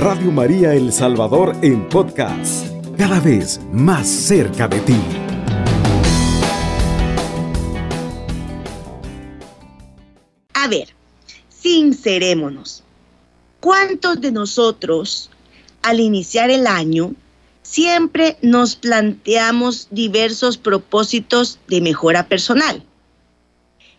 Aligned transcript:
Radio 0.00 0.32
María 0.32 0.72
El 0.72 0.94
Salvador 0.94 1.54
en 1.60 1.86
podcast, 1.86 2.66
cada 2.96 3.20
vez 3.20 3.60
más 3.70 4.08
cerca 4.08 4.66
de 4.66 4.80
ti. 4.80 4.96
A 10.54 10.68
ver, 10.68 10.88
sincerémonos. 11.50 12.82
¿Cuántos 13.60 14.22
de 14.22 14.32
nosotros, 14.32 15.28
al 15.82 16.00
iniciar 16.00 16.48
el 16.48 16.66
año, 16.66 17.12
siempre 17.60 18.38
nos 18.40 18.76
planteamos 18.76 19.88
diversos 19.90 20.56
propósitos 20.56 21.58
de 21.68 21.82
mejora 21.82 22.26
personal? 22.26 22.82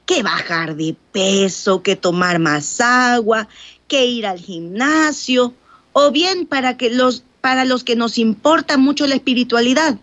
Que 0.08 0.24
bajar 0.24 0.76
de 0.76 0.96
peso, 1.12 1.84
que 1.84 1.96
tomar 1.96 2.40
más 2.40 2.82
agua, 2.82 3.48
que 3.88 4.08
ir 4.08 4.26
al 4.26 4.40
gimnasio, 4.40 5.54
o 5.94 6.12
bien 6.12 6.46
para, 6.46 6.78
que 6.78 6.90
los, 6.90 7.24
para 7.42 7.66
los 7.66 7.84
que 7.84 7.96
nos 7.96 8.18
importa 8.18 8.78
mucho 8.78 9.08
la 9.08 9.16
espiritualidad, 9.16 9.98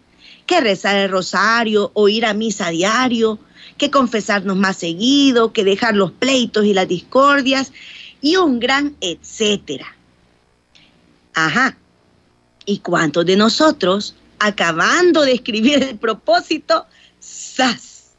que 0.47 0.61
rezar 0.61 0.97
el 0.97 1.11
rosario 1.11 1.91
o 1.95 2.09
ir 2.09 2.27
a 2.27 2.35
misa 2.35 2.67
a 2.67 2.71
diario, 2.71 3.39
que 3.77 3.91
confesarnos 3.91 4.57
más 4.57 4.77
seguido, 4.77 5.53
que 5.53 5.65
dejar 5.65 5.95
los 5.95 6.13
pleitos 6.13 6.65
y 6.65 6.75
las 6.75 6.89
discordias 6.89 7.73
y 8.21 8.37
un 8.37 8.59
gran 8.59 8.97
etcétera. 9.01 9.95
Ajá. 11.35 11.77
¿Y 12.65 12.79
cuántos 12.79 13.25
de 13.25 13.37
nosotros, 13.37 14.15
acabando 14.39 15.23
de 15.23 15.33
escribir 15.33 15.83
el 15.83 15.97
propósito, 15.97 16.87
¡zas! 17.23 18.11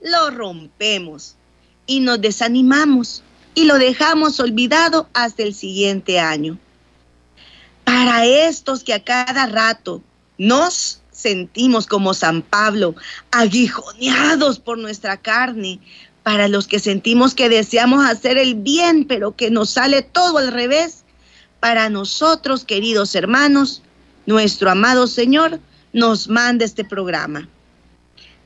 Lo 0.00 0.30
rompemos 0.30 1.34
y 1.86 2.00
nos 2.00 2.20
desanimamos 2.20 3.22
y 3.54 3.64
lo 3.64 3.78
dejamos 3.78 4.38
olvidado 4.38 5.08
hasta 5.14 5.42
el 5.42 5.54
siguiente 5.54 6.20
año. 6.20 6.58
Para 7.98 8.24
estos 8.24 8.84
que 8.84 8.94
a 8.94 9.02
cada 9.02 9.46
rato 9.46 10.00
nos 10.38 11.02
sentimos 11.10 11.88
como 11.88 12.14
San 12.14 12.42
Pablo, 12.42 12.94
aguijoneados 13.32 14.60
por 14.60 14.78
nuestra 14.78 15.16
carne, 15.16 15.80
para 16.22 16.46
los 16.46 16.68
que 16.68 16.78
sentimos 16.78 17.34
que 17.34 17.48
deseamos 17.48 18.06
hacer 18.06 18.38
el 18.38 18.54
bien, 18.54 19.04
pero 19.04 19.34
que 19.34 19.50
nos 19.50 19.70
sale 19.70 20.02
todo 20.02 20.38
al 20.38 20.52
revés, 20.52 21.02
para 21.58 21.90
nosotros, 21.90 22.64
queridos 22.64 23.16
hermanos, 23.16 23.82
nuestro 24.26 24.70
amado 24.70 25.08
Señor 25.08 25.58
nos 25.92 26.28
manda 26.28 26.64
este 26.64 26.84
programa. 26.84 27.48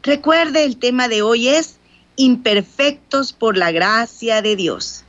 Recuerde, 0.02 0.64
el 0.64 0.78
tema 0.78 1.08
de 1.08 1.20
hoy 1.20 1.48
es 1.48 1.76
imperfectos 2.16 3.34
por 3.34 3.58
la 3.58 3.70
gracia 3.70 4.40
de 4.40 4.56
Dios. 4.56 5.01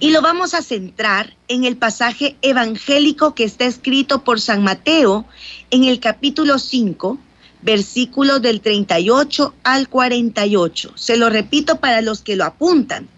Y 0.00 0.10
lo 0.10 0.22
vamos 0.22 0.54
a 0.54 0.62
centrar 0.62 1.36
en 1.48 1.64
el 1.64 1.76
pasaje 1.76 2.36
evangélico 2.42 3.34
que 3.34 3.44
está 3.44 3.64
escrito 3.64 4.24
por 4.24 4.40
San 4.40 4.62
Mateo 4.62 5.24
en 5.70 5.84
el 5.84 6.00
capítulo 6.00 6.58
5, 6.58 7.18
versículos 7.62 8.42
del 8.42 8.60
38 8.60 9.54
al 9.62 9.88
48. 9.88 10.92
Se 10.96 11.16
lo 11.16 11.30
repito 11.30 11.80
para 11.80 12.02
los 12.02 12.22
que 12.22 12.36
lo 12.36 12.44
apuntan. 12.44 13.08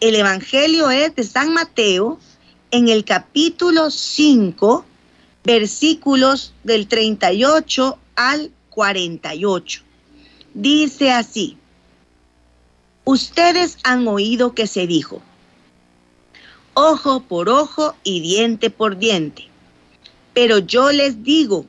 El 0.00 0.16
Evangelio 0.16 0.90
es 0.90 1.14
de 1.14 1.24
San 1.24 1.52
Mateo 1.52 2.18
en 2.70 2.88
el 2.88 3.04
capítulo 3.04 3.90
5, 3.90 4.84
versículos 5.44 6.54
del 6.64 6.88
38 6.88 7.98
al 8.16 8.50
48. 8.70 9.82
Dice 10.54 11.12
así, 11.12 11.56
ustedes 13.04 13.78
han 13.82 14.06
oído 14.08 14.54
que 14.54 14.66
se 14.66 14.86
dijo, 14.86 15.22
ojo 16.80 17.20
por 17.20 17.48
ojo 17.48 17.94
y 18.04 18.20
diente 18.20 18.70
por 18.70 18.98
diente. 18.98 19.48
Pero 20.32 20.58
yo 20.58 20.92
les 20.92 21.22
digo, 21.22 21.66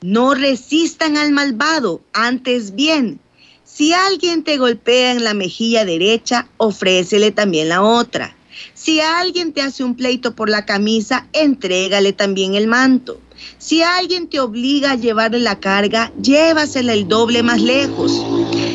no 0.00 0.34
resistan 0.34 1.16
al 1.16 1.32
malvado, 1.32 2.00
antes 2.12 2.74
bien, 2.74 3.20
si 3.64 3.92
alguien 3.92 4.42
te 4.42 4.56
golpea 4.56 5.12
en 5.12 5.22
la 5.22 5.34
mejilla 5.34 5.84
derecha, 5.84 6.48
ofrécele 6.56 7.30
también 7.30 7.68
la 7.68 7.82
otra. 7.82 8.34
Si 8.74 9.00
alguien 9.00 9.52
te 9.52 9.62
hace 9.62 9.84
un 9.84 9.94
pleito 9.94 10.34
por 10.34 10.48
la 10.48 10.64
camisa, 10.64 11.28
entrégale 11.32 12.12
también 12.12 12.54
el 12.54 12.66
manto. 12.66 13.20
Si 13.58 13.82
alguien 13.82 14.28
te 14.28 14.40
obliga 14.40 14.92
a 14.92 14.96
llevarle 14.96 15.38
la 15.38 15.60
carga, 15.60 16.12
llévasela 16.20 16.92
el 16.92 17.06
doble 17.06 17.42
más 17.42 17.60
lejos. 17.60 18.24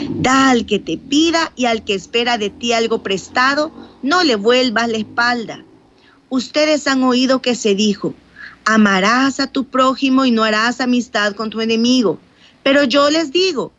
Da 0.10 0.52
al 0.52 0.66
que 0.66 0.80
te 0.80 0.98
pida 0.98 1.52
y 1.56 1.66
al 1.66 1.84
que 1.84 1.96
espera 1.96 2.38
de 2.38 2.50
ti 2.50 2.72
algo 2.72 3.04
prestado, 3.04 3.72
no 4.04 4.24
le 4.24 4.36
vuelvas 4.36 4.88
la 4.88 4.98
espalda. 4.98 5.66
Ustedes 6.34 6.88
han 6.88 7.04
oído 7.04 7.44
que 7.44 7.54
se 7.54 7.76
dijo, 7.76 8.16
amarás 8.66 9.40
a 9.40 9.46
tu 9.46 9.66
prójimo 9.66 10.26
y 10.26 10.32
no 10.32 10.44
harás 10.44 10.82
amistad 10.82 11.36
con 11.36 11.52
tu 11.52 11.62
enemigo. 11.62 12.18
Pero 12.64 12.86
yo 12.86 13.12
les 13.12 13.32
digo, 13.32 13.72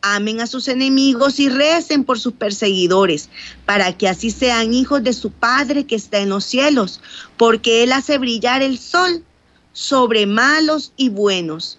amen 0.00 0.40
a 0.40 0.46
sus 0.46 0.68
enemigos 0.68 1.38
y 1.38 1.50
recen 1.50 2.04
por 2.04 2.18
sus 2.18 2.32
perseguidores, 2.32 3.28
para 3.66 3.92
que 3.92 4.08
así 4.08 4.30
sean 4.30 4.72
hijos 4.72 5.04
de 5.04 5.12
su 5.12 5.30
Padre 5.30 5.84
que 5.84 5.96
está 5.96 6.20
en 6.20 6.30
los 6.30 6.46
cielos, 6.46 7.02
porque 7.36 7.82
Él 7.82 7.92
hace 7.92 8.16
brillar 8.16 8.62
el 8.62 8.78
sol 8.78 9.22
sobre 9.74 10.24
malos 10.24 10.94
y 10.96 11.10
buenos, 11.10 11.76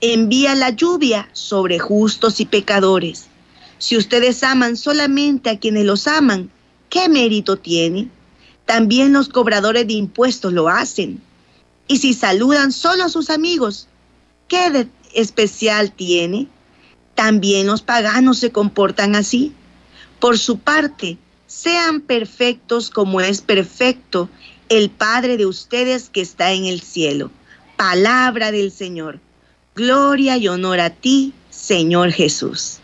envía 0.00 0.54
la 0.54 0.70
lluvia 0.70 1.28
sobre 1.34 1.78
justos 1.78 2.40
y 2.40 2.46
pecadores. 2.46 3.26
Si 3.76 3.98
ustedes 3.98 4.42
aman 4.42 4.78
solamente 4.78 5.50
a 5.50 5.58
quienes 5.58 5.84
los 5.84 6.06
aman, 6.06 6.50
¿qué 6.88 7.10
mérito 7.10 7.58
tiene? 7.58 8.08
También 8.66 9.12
los 9.12 9.28
cobradores 9.28 9.86
de 9.86 9.94
impuestos 9.94 10.52
lo 10.52 10.68
hacen. 10.68 11.22
Y 11.88 11.98
si 11.98 12.14
saludan 12.14 12.72
solo 12.72 13.04
a 13.04 13.08
sus 13.08 13.30
amigos, 13.30 13.88
¿qué 14.48 14.70
de 14.70 14.88
especial 15.14 15.92
tiene? 15.92 16.48
También 17.14 17.66
los 17.66 17.82
paganos 17.82 18.38
se 18.38 18.52
comportan 18.52 19.14
así. 19.14 19.54
Por 20.20 20.38
su 20.38 20.58
parte, 20.58 21.16
sean 21.46 22.00
perfectos 22.00 22.90
como 22.90 23.20
es 23.20 23.40
perfecto 23.40 24.28
el 24.68 24.90
Padre 24.90 25.36
de 25.36 25.46
ustedes 25.46 26.10
que 26.10 26.20
está 26.20 26.52
en 26.52 26.66
el 26.66 26.80
cielo. 26.80 27.30
Palabra 27.76 28.50
del 28.50 28.72
Señor. 28.72 29.20
Gloria 29.76 30.36
y 30.38 30.48
honor 30.48 30.80
a 30.80 30.90
ti, 30.90 31.32
Señor 31.50 32.10
Jesús. 32.10 32.78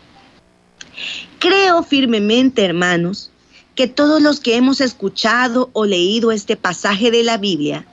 Creo 1.39 1.83
firmemente, 1.83 2.63
hermanos, 2.63 3.31
que 3.75 3.87
todos 3.87 4.21
los 4.21 4.39
que 4.39 4.55
hemos 4.55 4.81
escuchado 4.81 5.69
o 5.73 5.85
leído 5.85 6.31
este 6.31 6.55
pasaje 6.55 7.11
de 7.11 7.23
la 7.23 7.37
Biblia, 7.37 7.85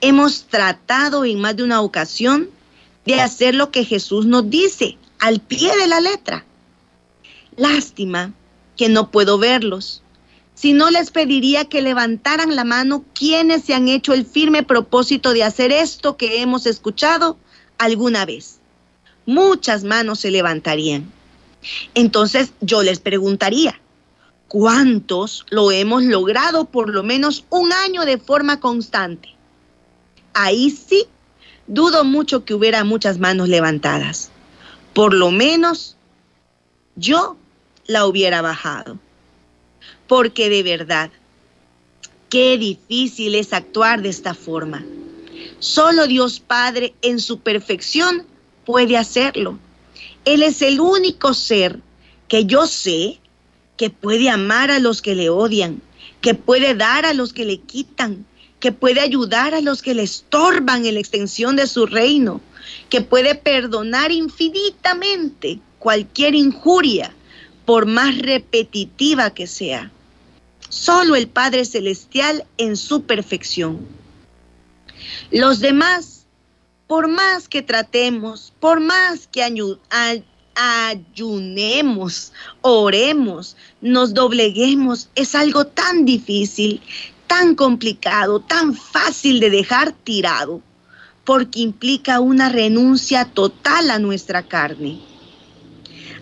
hemos 0.00 0.44
tratado 0.44 1.24
en 1.24 1.40
más 1.40 1.56
de 1.56 1.64
una 1.64 1.80
ocasión 1.80 2.50
de 3.04 3.20
hacer 3.20 3.54
lo 3.54 3.70
que 3.70 3.84
Jesús 3.84 4.26
nos 4.26 4.48
dice 4.48 4.96
al 5.18 5.40
pie 5.40 5.76
de 5.76 5.86
la 5.86 6.00
letra. 6.00 6.44
Lástima 7.56 8.32
que 8.76 8.88
no 8.88 9.10
puedo 9.10 9.38
verlos. 9.38 10.02
Si 10.54 10.72
no 10.72 10.90
les 10.90 11.10
pediría 11.10 11.64
que 11.64 11.82
levantaran 11.82 12.54
la 12.54 12.64
mano 12.64 13.04
quienes 13.12 13.64
se 13.64 13.74
han 13.74 13.88
hecho 13.88 14.12
el 14.12 14.24
firme 14.24 14.62
propósito 14.62 15.32
de 15.32 15.42
hacer 15.42 15.72
esto 15.72 16.16
que 16.16 16.42
hemos 16.42 16.66
escuchado 16.66 17.38
alguna 17.78 18.24
vez. 18.24 18.60
Muchas 19.26 19.84
manos 19.84 20.20
se 20.20 20.30
levantarían. 20.30 21.10
Entonces 21.94 22.52
yo 22.60 22.82
les 22.82 23.00
preguntaría, 23.00 23.80
¿cuántos 24.54 25.44
lo 25.50 25.72
hemos 25.72 26.04
logrado 26.04 26.66
por 26.66 26.88
lo 26.88 27.02
menos 27.02 27.44
un 27.50 27.72
año 27.72 28.04
de 28.04 28.18
forma 28.18 28.60
constante? 28.60 29.30
Ahí 30.32 30.70
sí, 30.70 31.06
dudo 31.66 32.04
mucho 32.04 32.44
que 32.44 32.54
hubiera 32.54 32.84
muchas 32.84 33.18
manos 33.18 33.48
levantadas. 33.48 34.30
Por 34.92 35.12
lo 35.12 35.32
menos 35.32 35.96
yo 36.94 37.36
la 37.88 38.06
hubiera 38.06 38.42
bajado. 38.42 39.00
Porque 40.06 40.48
de 40.48 40.62
verdad, 40.62 41.10
qué 42.28 42.56
difícil 42.56 43.34
es 43.34 43.52
actuar 43.52 44.02
de 44.02 44.10
esta 44.10 44.34
forma. 44.34 44.84
Solo 45.58 46.06
Dios 46.06 46.38
Padre 46.38 46.94
en 47.02 47.18
su 47.18 47.40
perfección 47.40 48.24
puede 48.64 48.98
hacerlo. 48.98 49.58
Él 50.24 50.44
es 50.44 50.62
el 50.62 50.78
único 50.78 51.34
ser 51.34 51.80
que 52.28 52.44
yo 52.44 52.68
sé 52.68 53.18
que 53.76 53.90
puede 53.90 54.28
amar 54.28 54.70
a 54.70 54.78
los 54.78 55.02
que 55.02 55.14
le 55.14 55.30
odian, 55.30 55.82
que 56.20 56.34
puede 56.34 56.74
dar 56.74 57.06
a 57.06 57.14
los 57.14 57.32
que 57.32 57.44
le 57.44 57.58
quitan, 57.58 58.26
que 58.60 58.72
puede 58.72 59.00
ayudar 59.00 59.54
a 59.54 59.60
los 59.60 59.82
que 59.82 59.94
le 59.94 60.02
estorban 60.02 60.86
en 60.86 60.94
la 60.94 61.00
extensión 61.00 61.56
de 61.56 61.66
su 61.66 61.86
reino, 61.86 62.40
que 62.88 63.00
puede 63.00 63.34
perdonar 63.34 64.10
infinitamente 64.12 65.58
cualquier 65.78 66.34
injuria, 66.34 67.14
por 67.64 67.86
más 67.86 68.18
repetitiva 68.18 69.30
que 69.32 69.46
sea. 69.46 69.90
Solo 70.68 71.16
el 71.16 71.28
Padre 71.28 71.64
Celestial 71.64 72.44
en 72.58 72.76
su 72.76 73.04
perfección. 73.04 73.86
Los 75.30 75.60
demás 75.60 76.14
por 76.86 77.08
más 77.08 77.48
que 77.48 77.62
tratemos, 77.62 78.52
por 78.60 78.80
más 78.80 79.26
que 79.26 79.42
ayunemos, 80.54 82.32
oremos, 82.60 83.56
nos 83.80 84.14
dobleguemos, 84.14 85.08
es 85.14 85.34
algo 85.34 85.66
tan 85.66 86.04
difícil, 86.04 86.80
tan 87.26 87.54
complicado, 87.54 88.40
tan 88.40 88.74
fácil 88.74 89.40
de 89.40 89.50
dejar 89.50 89.92
tirado, 89.92 90.60
porque 91.24 91.60
implica 91.60 92.20
una 92.20 92.48
renuncia 92.48 93.24
total 93.24 93.90
a 93.90 93.98
nuestra 93.98 94.42
carne. 94.42 95.00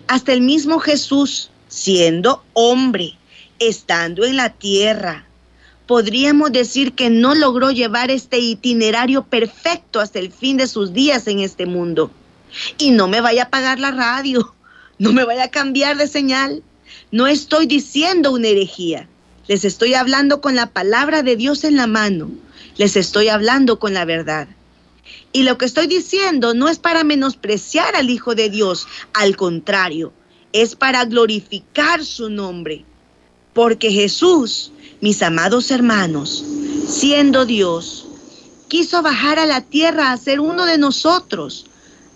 Hasta 0.07 0.33
el 0.33 0.41
mismo 0.41 0.79
Jesús, 0.79 1.49
siendo 1.67 2.43
hombre, 2.53 3.17
estando 3.59 4.25
en 4.25 4.37
la 4.37 4.49
tierra, 4.49 5.25
podríamos 5.87 6.51
decir 6.51 6.93
que 6.93 7.09
no 7.09 7.35
logró 7.35 7.71
llevar 7.71 8.11
este 8.11 8.39
itinerario 8.39 9.23
perfecto 9.23 9.99
hasta 9.99 10.19
el 10.19 10.31
fin 10.31 10.57
de 10.57 10.67
sus 10.67 10.93
días 10.93 11.27
en 11.27 11.39
este 11.39 11.65
mundo. 11.65 12.11
Y 12.77 12.91
no 12.91 13.07
me 13.07 13.21
vaya 13.21 13.43
a 13.43 13.45
apagar 13.45 13.79
la 13.79 13.91
radio, 13.91 14.53
no 14.99 15.13
me 15.13 15.23
vaya 15.23 15.45
a 15.45 15.51
cambiar 15.51 15.97
de 15.97 16.07
señal. 16.07 16.63
No 17.11 17.27
estoy 17.27 17.65
diciendo 17.67 18.31
una 18.31 18.47
herejía. 18.47 19.07
Les 19.47 19.65
estoy 19.65 19.93
hablando 19.93 20.41
con 20.41 20.55
la 20.55 20.71
palabra 20.71 21.21
de 21.21 21.35
Dios 21.35 21.63
en 21.63 21.75
la 21.75 21.87
mano. 21.87 22.31
Les 22.77 22.95
estoy 22.95 23.27
hablando 23.27 23.77
con 23.77 23.93
la 23.93 24.05
verdad. 24.05 24.47
Y 25.31 25.43
lo 25.43 25.57
que 25.57 25.65
estoy 25.65 25.87
diciendo 25.87 26.53
no 26.53 26.69
es 26.69 26.79
para 26.79 27.03
menospreciar 27.03 27.95
al 27.95 28.09
Hijo 28.09 28.35
de 28.35 28.49
Dios, 28.49 28.87
al 29.13 29.35
contrario, 29.35 30.13
es 30.53 30.75
para 30.75 31.05
glorificar 31.05 32.05
su 32.05 32.29
nombre. 32.29 32.85
Porque 33.53 33.91
Jesús, 33.91 34.71
mis 35.01 35.21
amados 35.21 35.71
hermanos, 35.71 36.45
siendo 36.87 37.45
Dios, 37.45 38.07
quiso 38.67 39.01
bajar 39.01 39.39
a 39.39 39.45
la 39.45 39.61
tierra 39.61 40.11
a 40.11 40.17
ser 40.17 40.39
uno 40.39 40.65
de 40.65 40.77
nosotros, 40.77 41.65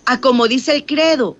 a 0.08 0.22
como 0.22 0.48
dice 0.48 0.74
el 0.74 0.86
credo, 0.86 1.36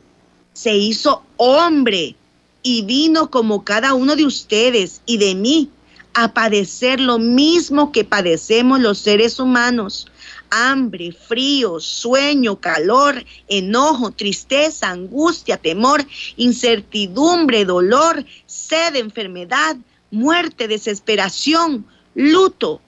se 0.52 0.76
hizo 0.76 1.22
hombre 1.38 2.16
y 2.62 2.82
vino 2.82 3.30
como 3.30 3.64
cada 3.64 3.94
uno 3.94 4.14
de 4.14 4.26
ustedes 4.26 5.00
y 5.06 5.16
de 5.16 5.34
mí 5.34 5.70
a 6.12 6.34
padecer 6.34 7.00
lo 7.00 7.18
mismo 7.18 7.92
que 7.92 8.04
padecemos 8.04 8.78
los 8.78 8.98
seres 8.98 9.40
humanos. 9.40 10.06
Hambre, 10.50 11.12
frío, 11.12 11.80
sueño, 11.80 12.60
calor, 12.60 13.24
enojo, 13.48 14.10
tristeza, 14.10 14.90
angustia, 14.90 15.56
temor, 15.56 16.04
incertidumbre, 16.36 17.64
dolor, 17.64 18.22
sed, 18.44 18.96
enfermedad, 18.96 19.78
muerte, 20.10 20.68
desesperación, 20.68 21.86
luto, 22.14 22.82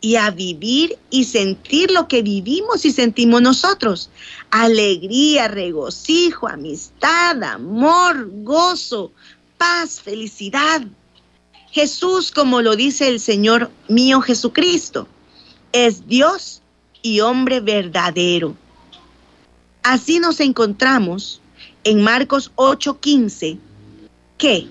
y 0.00 0.16
a 0.16 0.30
vivir 0.30 0.96
y 1.10 1.24
sentir 1.24 1.90
lo 1.90 2.06
que 2.06 2.22
vivimos 2.22 2.84
y 2.84 2.92
sentimos 2.92 3.42
nosotros. 3.42 4.10
Alegría, 4.50 5.48
regocijo, 5.48 6.48
amistad, 6.48 7.42
amor, 7.42 8.30
gozo, 8.42 9.12
paz, 9.56 10.00
felicidad. 10.00 10.82
Jesús, 11.70 12.30
como 12.30 12.62
lo 12.62 12.76
dice 12.76 13.08
el 13.08 13.20
Señor 13.20 13.70
mío 13.88 14.20
Jesucristo, 14.20 15.08
es 15.72 16.06
Dios 16.06 16.62
y 17.02 17.20
hombre 17.20 17.60
verdadero. 17.60 18.56
Así 19.82 20.18
nos 20.18 20.40
encontramos 20.40 21.40
en 21.84 22.02
Marcos 22.02 22.52
8:15, 22.56 23.58
que 24.36 24.66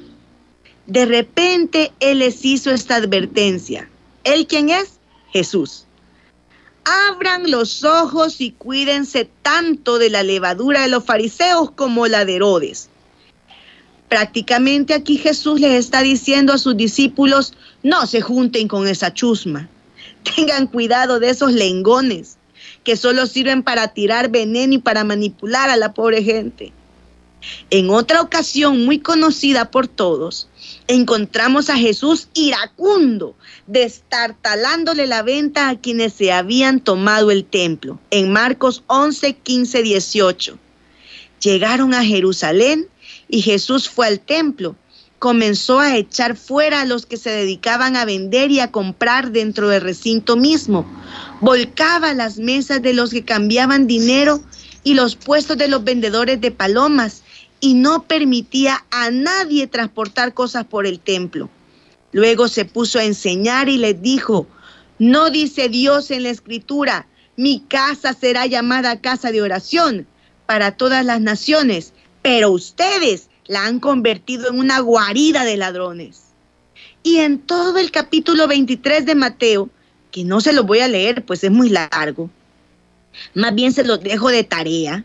de 0.85 1.05
repente 1.05 1.91
Él 1.99 2.19
les 2.19 2.43
hizo 2.45 2.71
esta 2.71 2.95
advertencia. 2.95 3.89
¿Él 4.23 4.47
quién 4.47 4.69
es? 4.69 4.96
Jesús. 5.31 5.85
Abran 6.83 7.51
los 7.51 7.83
ojos 7.83 8.39
y 8.39 8.51
cuídense 8.51 9.29
tanto 9.41 9.97
de 9.97 10.09
la 10.09 10.23
levadura 10.23 10.83
de 10.83 10.87
los 10.87 11.03
fariseos 11.03 11.71
como 11.71 12.07
la 12.07 12.23
de 12.23 12.35
Herodes. 12.35 12.89
Prácticamente 14.09 14.93
aquí 14.93 15.17
Jesús 15.17 15.59
les 15.59 15.73
está 15.73 16.01
diciendo 16.01 16.53
a 16.53 16.57
sus 16.57 16.77
discípulos, 16.77 17.53
no 17.83 18.07
se 18.07 18.21
junten 18.21 18.69
con 18.69 18.87
esa 18.87 19.13
chusma. 19.13 19.69
Tengan 20.35 20.67
cuidado 20.67 21.19
de 21.19 21.29
esos 21.29 21.51
lengones 21.51 22.37
que 22.85 22.95
solo 22.95 23.27
sirven 23.27 23.63
para 23.63 23.89
tirar 23.89 24.29
veneno 24.29 24.75
y 24.75 24.77
para 24.77 25.03
manipular 25.03 25.69
a 25.69 25.75
la 25.75 25.93
pobre 25.93 26.23
gente. 26.23 26.71
En 27.69 27.89
otra 27.89 28.21
ocasión 28.21 28.85
muy 28.85 28.99
conocida 28.99 29.71
por 29.71 29.87
todos, 29.87 30.47
encontramos 30.87 31.69
a 31.69 31.77
Jesús 31.77 32.29
iracundo, 32.33 33.35
destartalándole 33.67 35.05
la 35.05 35.21
venta 35.21 35.69
a 35.69 35.79
quienes 35.79 36.13
se 36.13 36.31
habían 36.31 36.79
tomado 36.79 37.29
el 37.31 37.45
templo. 37.45 37.99
En 38.09 38.31
Marcos 38.31 38.83
11, 38.87 39.35
15, 39.35 39.83
18. 39.83 40.57
Llegaron 41.41 41.93
a 41.93 42.03
Jerusalén 42.03 42.87
y 43.27 43.41
Jesús 43.41 43.89
fue 43.89 44.07
al 44.07 44.19
templo. 44.19 44.75
Comenzó 45.19 45.79
a 45.79 45.97
echar 45.97 46.37
fuera 46.37 46.81
a 46.81 46.85
los 46.85 47.05
que 47.05 47.17
se 47.17 47.31
dedicaban 47.31 47.95
a 47.95 48.05
vender 48.05 48.51
y 48.51 48.59
a 48.59 48.71
comprar 48.71 49.31
dentro 49.31 49.67
del 49.69 49.81
recinto 49.81 50.37
mismo. 50.37 50.85
Volcaba 51.41 52.13
las 52.13 52.37
mesas 52.37 52.81
de 52.81 52.93
los 52.93 53.09
que 53.09 53.25
cambiaban 53.25 53.87
dinero 53.87 54.41
y 54.83 54.93
los 54.93 55.15
puestos 55.15 55.57
de 55.57 55.67
los 55.67 55.83
vendedores 55.83 56.39
de 56.39 56.51
palomas 56.51 57.23
y 57.59 57.73
no 57.73 58.03
permitía 58.03 58.85
a 58.91 59.09
nadie 59.09 59.67
transportar 59.67 60.33
cosas 60.33 60.65
por 60.65 60.85
el 60.85 60.99
templo. 60.99 61.49
Luego 62.11 62.47
se 62.47 62.65
puso 62.65 62.99
a 62.99 63.03
enseñar 63.03 63.69
y 63.69 63.77
les 63.77 64.01
dijo, 64.01 64.47
no 64.99 65.29
dice 65.29 65.69
Dios 65.69 66.11
en 66.11 66.23
la 66.23 66.29
escritura, 66.29 67.07
mi 67.35 67.59
casa 67.61 68.13
será 68.13 68.45
llamada 68.45 69.01
casa 69.01 69.31
de 69.31 69.41
oración 69.41 70.07
para 70.45 70.71
todas 70.71 71.05
las 71.05 71.21
naciones, 71.21 71.93
pero 72.21 72.51
ustedes 72.51 73.29
la 73.47 73.65
han 73.65 73.79
convertido 73.79 74.49
en 74.49 74.59
una 74.59 74.79
guarida 74.79 75.43
de 75.43 75.57
ladrones. 75.57 76.23
Y 77.03 77.17
en 77.17 77.39
todo 77.39 77.77
el 77.77 77.91
capítulo 77.91 78.47
23 78.47 79.05
de 79.05 79.15
Mateo, 79.15 79.69
que 80.11 80.23
no 80.23 80.41
se 80.41 80.53
lo 80.53 80.63
voy 80.63 80.79
a 80.79 80.87
leer, 80.87 81.25
pues 81.25 81.43
es 81.43 81.51
muy 81.51 81.69
largo, 81.69 82.29
más 83.33 83.53
bien 83.55 83.73
se 83.73 83.83
los 83.83 84.01
dejo 84.01 84.29
de 84.29 84.43
tarea, 84.43 85.03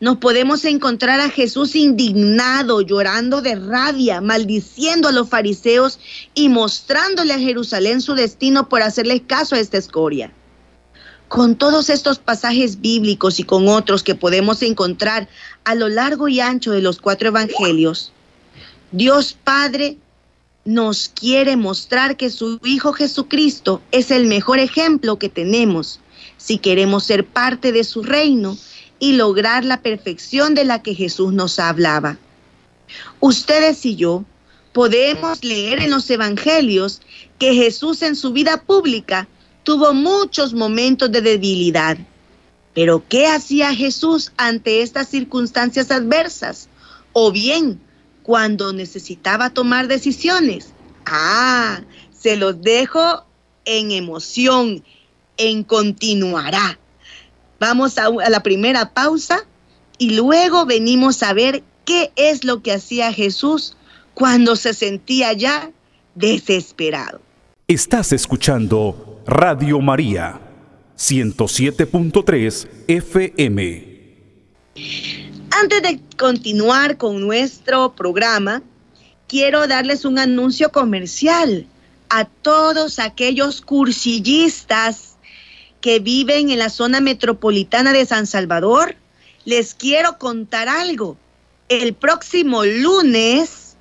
nos 0.00 0.16
podemos 0.16 0.64
encontrar 0.64 1.20
a 1.20 1.28
Jesús 1.28 1.76
indignado, 1.76 2.80
llorando 2.80 3.42
de 3.42 3.54
rabia, 3.54 4.22
maldiciendo 4.22 5.08
a 5.08 5.12
los 5.12 5.28
fariseos 5.28 6.00
y 6.34 6.48
mostrándole 6.48 7.34
a 7.34 7.38
Jerusalén 7.38 8.00
su 8.00 8.14
destino 8.14 8.68
por 8.68 8.82
hacerle 8.82 9.22
caso 9.22 9.54
a 9.54 9.60
esta 9.60 9.76
escoria. 9.76 10.32
Con 11.28 11.54
todos 11.54 11.90
estos 11.90 12.18
pasajes 12.18 12.80
bíblicos 12.80 13.38
y 13.38 13.44
con 13.44 13.68
otros 13.68 14.02
que 14.02 14.14
podemos 14.14 14.62
encontrar 14.62 15.28
a 15.64 15.74
lo 15.74 15.88
largo 15.88 16.28
y 16.28 16.40
ancho 16.40 16.72
de 16.72 16.80
los 16.80 16.98
cuatro 16.98 17.28
evangelios, 17.28 18.10
Dios 18.90 19.36
Padre 19.44 19.98
nos 20.64 21.08
quiere 21.08 21.56
mostrar 21.56 22.16
que 22.16 22.30
su 22.30 22.58
Hijo 22.64 22.94
Jesucristo 22.94 23.82
es 23.92 24.10
el 24.10 24.26
mejor 24.26 24.58
ejemplo 24.58 25.18
que 25.18 25.28
tenemos 25.28 26.00
si 26.36 26.58
queremos 26.58 27.04
ser 27.04 27.26
parte 27.26 27.70
de 27.70 27.84
su 27.84 28.02
reino 28.02 28.56
y 29.00 29.14
lograr 29.14 29.64
la 29.64 29.82
perfección 29.82 30.54
de 30.54 30.64
la 30.64 30.82
que 30.82 30.94
Jesús 30.94 31.32
nos 31.32 31.58
hablaba. 31.58 32.18
Ustedes 33.18 33.84
y 33.84 33.96
yo 33.96 34.24
podemos 34.72 35.42
leer 35.42 35.82
en 35.82 35.90
los 35.90 36.08
evangelios 36.10 37.00
que 37.38 37.54
Jesús 37.54 38.02
en 38.02 38.14
su 38.14 38.32
vida 38.32 38.62
pública 38.62 39.26
tuvo 39.64 39.94
muchos 39.94 40.52
momentos 40.54 41.10
de 41.10 41.22
debilidad. 41.22 41.98
Pero 42.74 43.02
¿qué 43.08 43.26
hacía 43.26 43.74
Jesús 43.74 44.32
ante 44.36 44.82
estas 44.82 45.08
circunstancias 45.08 45.90
adversas? 45.90 46.68
O 47.12 47.32
bien, 47.32 47.80
cuando 48.22 48.72
necesitaba 48.72 49.50
tomar 49.50 49.88
decisiones. 49.88 50.72
Ah, 51.06 51.80
se 52.16 52.36
los 52.36 52.60
dejo 52.60 53.24
en 53.64 53.90
emoción, 53.90 54.84
en 55.36 55.64
continuará. 55.64 56.79
Vamos 57.60 57.98
a, 57.98 58.08
la 58.30 58.42
primera 58.42 58.94
pausa 58.94 59.44
y 59.98 60.16
luego 60.16 60.64
venimos 60.64 61.22
a 61.22 61.34
ver 61.34 61.62
qué 61.84 62.10
es 62.16 62.42
lo 62.42 62.62
que 62.62 62.72
hacía 62.72 63.12
Jesús 63.12 63.76
cuando 64.14 64.56
se 64.56 64.72
sentía 64.72 65.34
ya 65.34 65.70
desesperado. 66.14 67.20
Estás 67.68 68.12
escuchando 68.14 69.22
Radio 69.26 69.78
María 69.80 70.40
107.3 70.96 72.66
FM. 72.88 73.90
Antes 75.50 75.82
de 75.82 76.00
continuar 76.16 76.96
con 76.96 77.20
nuestro 77.20 77.94
programa, 77.94 78.62
quiero 79.28 79.66
darles 79.68 80.06
un 80.06 80.18
anuncio 80.18 80.72
comercial 80.72 81.66
a 82.08 82.24
todos 82.24 82.98
aquellos 82.98 83.60
cursillistas 83.60 85.09
que 85.80 85.98
viven 85.98 86.50
en 86.50 86.58
la 86.58 86.70
zona 86.70 87.00
metropolitana 87.00 87.92
de 87.92 88.06
San 88.06 88.26
Salvador, 88.26 88.96
les 89.44 89.74
quiero 89.74 90.18
contar 90.18 90.68
algo. 90.68 91.16
El 91.68 91.94
próximo 91.94 92.64
lunes 92.64 93.76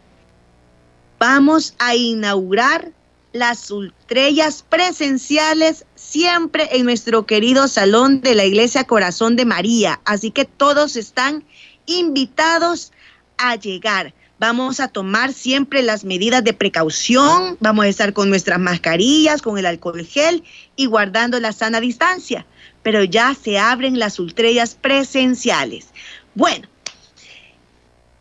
vamos 1.20 1.74
a 1.80 1.96
inaugurar 1.96 2.92
las 3.32 3.70
ultrellas 3.70 4.64
presenciales 4.68 5.86
siempre 5.96 6.70
en 6.72 6.86
nuestro 6.86 7.26
querido 7.26 7.68
salón 7.68 8.22
de 8.22 8.36
la 8.36 8.46
Iglesia 8.46 8.86
Corazón 8.86 9.36
de 9.36 9.46
María. 9.46 10.00
Así 10.06 10.32
que 10.32 10.46
todos 10.46 10.96
están 10.96 11.44
invitados 11.86 12.92
a 13.38 13.56
llegar. 13.56 14.14
Vamos 14.40 14.80
a 14.80 14.88
tomar 14.88 15.34
siempre 15.34 15.84
las 15.84 16.06
medidas 16.06 16.44
de 16.46 16.54
precaución, 16.54 17.58
vamos 17.60 17.84
a 17.84 17.88
estar 17.90 18.14
con 18.14 18.30
nuestras 18.30 18.58
mascarillas, 18.58 19.42
con 19.42 19.58
el 19.58 19.66
alcohol 19.66 20.06
gel 20.06 20.46
y 20.78 20.86
guardando 20.86 21.40
la 21.42 21.52
sana 21.52 21.82
distancia. 21.82 22.46
Pero 22.82 23.04
ya 23.04 23.36
se 23.36 23.60
abren 23.60 24.00
las 24.00 24.18
ultrellas 24.18 24.76
presenciales. 24.76 25.88
Bueno, 26.36 26.70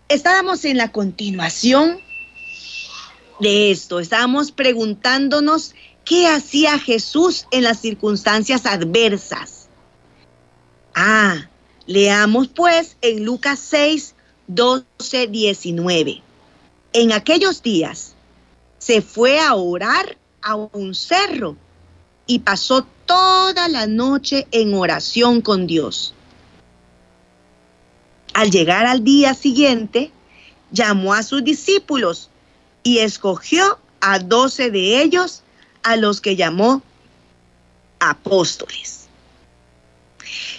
estábamos 0.09 0.65
en 0.65 0.77
la 0.77 0.91
continuación 0.91 2.01
de 3.39 3.71
esto, 3.71 4.01
estábamos 4.01 4.51
preguntándonos 4.51 5.77
qué 6.05 6.27
hacía 6.27 6.81
Jesús 6.81 7.47
en 7.53 7.63
las 7.63 7.81
circunstancias 7.81 8.67
adversas. 8.67 9.69
Ah, 10.95 11.49
leamos 11.87 12.49
pues 12.49 12.97
en 13.03 13.25
Lucas 13.25 13.61
6, 13.61 14.17
12, 14.49 15.27
19. 15.29 16.23
En 16.95 17.13
aquellos 17.13 17.63
días 17.63 18.15
se 18.79 19.03
fue 19.03 19.39
a 19.41 19.55
orar 19.55 20.17
a 20.41 20.55
un 20.55 20.95
cerro 20.95 21.57
y 22.27 22.39
pasó 22.41 22.87
toda 23.05 23.69
la 23.69 23.87
noche 23.87 24.47
en 24.51 24.75
oración 24.75 25.43
con 25.43 25.67
Dios. 25.67 26.15
Al 28.33 28.51
llegar 28.51 28.87
al 28.87 29.05
día 29.05 29.35
siguiente, 29.35 30.13
llamó 30.71 31.13
a 31.13 31.23
sus 31.23 31.45
discípulos 31.45 32.31
y 32.83 32.99
escogió 32.99 33.79
a 34.01 34.19
doce 34.19 34.71
de 34.71 35.03
ellos, 35.03 35.43
a 35.83 35.97
los 35.97 36.21
que 36.21 36.37
llamó 36.37 36.83
apóstoles. 37.99 39.08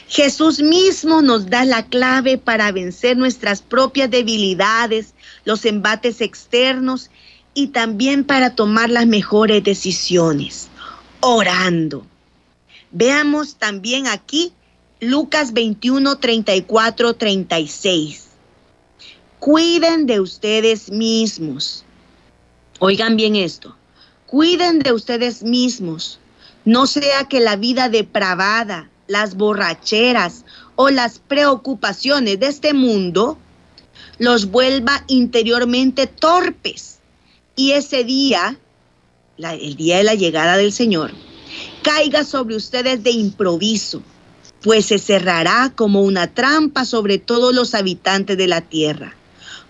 Jesús 0.10 0.60
mismo 0.60 1.22
nos 1.22 1.52
da 1.52 1.64
la 1.66 1.86
clave 1.86 2.40
para 2.40 2.72
vencer 2.72 3.16
nuestras 3.16 3.62
propias 3.62 4.10
debilidades, 4.10 5.14
los 5.46 5.66
embates 5.66 6.20
externos 6.20 7.12
y 7.54 7.68
también 7.68 8.24
para 8.24 8.56
tomar 8.56 8.90
las 8.90 9.06
mejores 9.06 9.64
decisiones, 9.64 10.68
orando. 11.20 12.08
Veamos 12.90 13.58
también 13.58 14.08
aquí 14.08 14.52
Lucas 15.00 15.54
21, 15.54 16.18
34, 16.18 17.14
36. 17.14 18.30
Cuiden 19.38 20.08
de 20.08 20.20
ustedes 20.20 20.90
mismos. 20.90 21.86
Oigan 22.80 23.16
bien 23.16 23.36
esto. 23.36 23.76
Cuiden 24.26 24.80
de 24.80 24.92
ustedes 24.92 25.44
mismos. 25.44 26.20
No 26.66 26.88
sea 26.88 27.26
que 27.26 27.40
la 27.40 27.56
vida 27.56 27.90
depravada, 27.90 28.90
las 29.10 29.36
borracheras 29.36 30.46
o 30.76 30.90
las 30.90 31.20
preocupaciones 31.20 32.40
de 32.40 32.46
este 32.46 32.74
mundo 32.74 33.38
los 34.20 34.52
vuelva 34.52 35.04
interiormente 35.08 36.08
torpes. 36.08 37.00
Y 37.56 37.72
ese 37.72 38.04
día, 38.04 38.58
el 39.38 39.76
día 39.76 39.98
de 39.98 40.04
la 40.04 40.14
llegada 40.14 40.56
del 40.58 40.72
Señor, 40.72 41.12
caiga 41.82 42.24
sobre 42.24 42.56
ustedes 42.56 43.04
de 43.04 43.10
improviso, 43.10 44.04
pues 44.62 44.86
se 44.86 45.00
cerrará 45.00 45.74
como 45.76 46.04
una 46.04 46.34
trampa 46.34 46.86
sobre 46.86 47.18
todos 47.18 47.54
los 47.54 47.74
habitantes 47.74 48.38
de 48.38 48.48
la 48.48 48.62
tierra. 48.62 49.16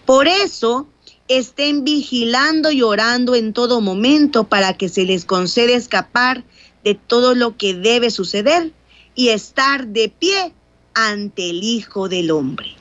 Por 0.05 0.27
eso, 0.27 0.87
estén 1.29 1.85
vigilando 1.85 2.71
y 2.71 2.81
orando 2.81 3.35
en 3.35 3.53
todo 3.53 3.79
momento 3.79 4.43
para 4.43 4.73
que 4.73 4.89
se 4.89 5.05
les 5.05 5.23
conceda 5.23 5.73
escapar 5.73 6.43
de 6.83 6.95
todo 6.95 7.35
lo 7.35 7.55
que 7.55 7.73
debe 7.73 8.11
suceder 8.11 8.73
y 9.19 9.31
estar 9.31 9.85
de 9.87 10.07
pie 10.07 10.53
ante 10.93 11.49
el 11.49 11.61
Hijo 11.61 12.07
del 12.07 12.31
Hombre. 12.31 12.73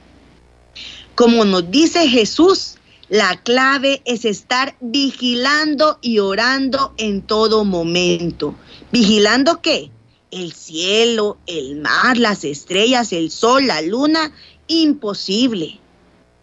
Como 1.17 1.45
nos 1.45 1.69
dice 1.69 2.09
Jesús, 2.09 2.77
la 3.09 3.43
clave 3.43 4.03
es 4.05 4.25
estar 4.25 4.77
vigilando 4.81 5.99
y 6.01 6.21
orando 6.21 6.95
en 6.97 7.23
todo 7.23 7.65
momento. 7.65 8.55
¿Vigilando 8.93 9.61
qué? 9.63 9.91
El 10.31 10.53
cielo, 10.53 11.39
el 11.49 11.81
mar, 11.81 12.17
las 12.19 12.45
estrellas, 12.45 13.13
el 13.13 13.33
sol, 13.33 13.67
la 13.67 13.83
luna, 13.83 14.31
imposible. 14.69 15.81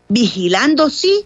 Vigilando, 0.09 0.89
sí, 0.89 1.23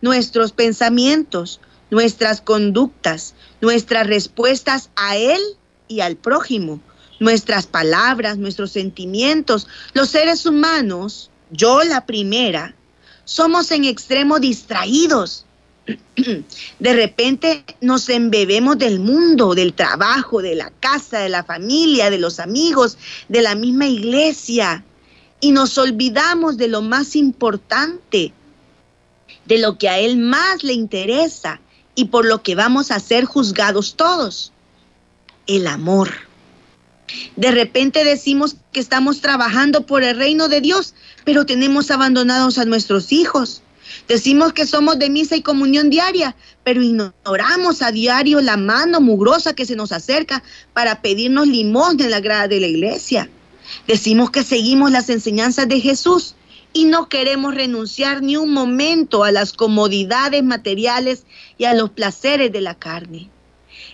nuestros 0.00 0.52
pensamientos, 0.52 1.60
nuestras 1.90 2.40
conductas, 2.40 3.34
nuestras 3.60 4.06
respuestas 4.06 4.90
a 4.94 5.16
Él 5.16 5.40
y 5.88 6.02
al 6.02 6.14
prójimo, 6.14 6.80
nuestras 7.22 7.66
palabras, 7.66 8.36
nuestros 8.36 8.72
sentimientos. 8.72 9.68
Los 9.94 10.10
seres 10.10 10.44
humanos, 10.44 11.30
yo 11.50 11.82
la 11.84 12.04
primera, 12.04 12.74
somos 13.24 13.70
en 13.70 13.84
extremo 13.84 14.40
distraídos. 14.40 15.46
De 16.78 16.92
repente 16.92 17.64
nos 17.80 18.08
embebemos 18.08 18.76
del 18.76 18.98
mundo, 18.98 19.54
del 19.54 19.72
trabajo, 19.72 20.42
de 20.42 20.56
la 20.56 20.70
casa, 20.80 21.20
de 21.20 21.28
la 21.28 21.44
familia, 21.44 22.10
de 22.10 22.18
los 22.18 22.40
amigos, 22.40 22.98
de 23.28 23.42
la 23.42 23.54
misma 23.54 23.86
iglesia. 23.86 24.84
Y 25.40 25.52
nos 25.52 25.78
olvidamos 25.78 26.56
de 26.56 26.68
lo 26.68 26.82
más 26.82 27.14
importante, 27.14 28.32
de 29.44 29.58
lo 29.58 29.78
que 29.78 29.88
a 29.88 29.98
Él 29.98 30.18
más 30.18 30.64
le 30.64 30.72
interesa 30.72 31.60
y 31.94 32.06
por 32.06 32.24
lo 32.24 32.42
que 32.42 32.54
vamos 32.54 32.90
a 32.90 32.98
ser 32.98 33.24
juzgados 33.24 33.94
todos, 33.94 34.52
el 35.46 35.66
amor. 35.66 36.31
De 37.36 37.50
repente 37.50 38.04
decimos 38.04 38.56
que 38.72 38.80
estamos 38.80 39.20
trabajando 39.20 39.86
por 39.86 40.02
el 40.02 40.16
reino 40.16 40.48
de 40.48 40.60
Dios, 40.60 40.94
pero 41.24 41.46
tenemos 41.46 41.90
abandonados 41.90 42.58
a 42.58 42.64
nuestros 42.64 43.12
hijos. 43.12 43.62
Decimos 44.08 44.52
que 44.52 44.66
somos 44.66 44.98
de 44.98 45.10
misa 45.10 45.36
y 45.36 45.42
comunión 45.42 45.90
diaria, 45.90 46.34
pero 46.64 46.82
ignoramos 46.82 47.82
a 47.82 47.92
diario 47.92 48.40
la 48.40 48.56
mano 48.56 49.00
mugrosa 49.00 49.54
que 49.54 49.66
se 49.66 49.76
nos 49.76 49.92
acerca 49.92 50.42
para 50.72 51.02
pedirnos 51.02 51.46
limón 51.46 52.00
en 52.00 52.10
la 52.10 52.20
grada 52.20 52.48
de 52.48 52.60
la 52.60 52.66
iglesia. 52.66 53.28
Decimos 53.86 54.30
que 54.30 54.44
seguimos 54.44 54.90
las 54.90 55.08
enseñanzas 55.08 55.68
de 55.68 55.80
Jesús 55.80 56.34
y 56.72 56.84
no 56.84 57.08
queremos 57.08 57.54
renunciar 57.54 58.22
ni 58.22 58.36
un 58.36 58.52
momento 58.52 59.24
a 59.24 59.32
las 59.32 59.52
comodidades 59.52 60.42
materiales 60.42 61.24
y 61.58 61.64
a 61.64 61.74
los 61.74 61.90
placeres 61.90 62.50
de 62.52 62.60
la 62.60 62.74
carne. 62.74 63.28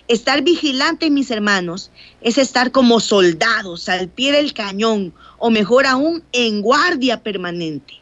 Estar 0.09 0.41
vigilante, 0.41 1.11
mis 1.11 1.29
hermanos, 1.29 1.91
es 2.21 2.39
estar 2.39 2.71
como 2.71 2.99
soldados 2.99 3.87
al 3.89 4.09
pie 4.09 4.31
del 4.31 4.55
cañón 4.55 5.13
o 5.37 5.51
mejor 5.51 5.85
aún 5.85 6.23
en 6.31 6.63
guardia 6.63 7.21
permanente. 7.21 7.93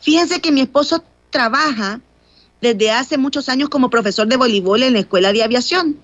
Fíjense 0.00 0.40
que 0.40 0.50
mi 0.50 0.62
esposo 0.62 1.04
trabaja 1.28 2.00
desde 2.62 2.90
hace 2.90 3.18
muchos 3.18 3.50
años 3.50 3.68
como 3.68 3.90
profesor 3.90 4.26
de 4.26 4.38
voleibol 4.38 4.82
en 4.82 4.94
la 4.94 5.00
escuela 5.00 5.30
de 5.30 5.42
aviación. 5.42 5.98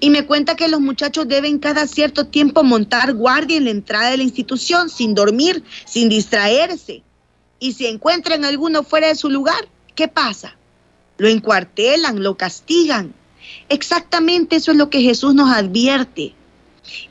Y 0.00 0.08
me 0.08 0.24
cuenta 0.24 0.56
que 0.56 0.68
los 0.68 0.80
muchachos 0.80 1.28
deben 1.28 1.58
cada 1.58 1.86
cierto 1.86 2.28
tiempo 2.28 2.64
montar 2.64 3.12
guardia 3.12 3.58
en 3.58 3.64
la 3.64 3.70
entrada 3.70 4.08
de 4.12 4.16
la 4.16 4.22
institución 4.22 4.88
sin 4.88 5.14
dormir, 5.14 5.62
sin 5.84 6.08
distraerse. 6.08 7.02
Y 7.60 7.74
si 7.74 7.84
encuentran 7.84 8.46
alguno 8.46 8.82
fuera 8.82 9.08
de 9.08 9.14
su 9.14 9.28
lugar, 9.28 9.68
¿qué 9.94 10.08
pasa? 10.08 10.56
Lo 11.18 11.28
encuartelan, 11.28 12.22
lo 12.22 12.38
castigan. 12.38 13.12
Exactamente 13.68 14.56
eso 14.56 14.70
es 14.72 14.76
lo 14.76 14.90
que 14.90 15.02
Jesús 15.02 15.34
nos 15.34 15.50
advierte. 15.50 16.34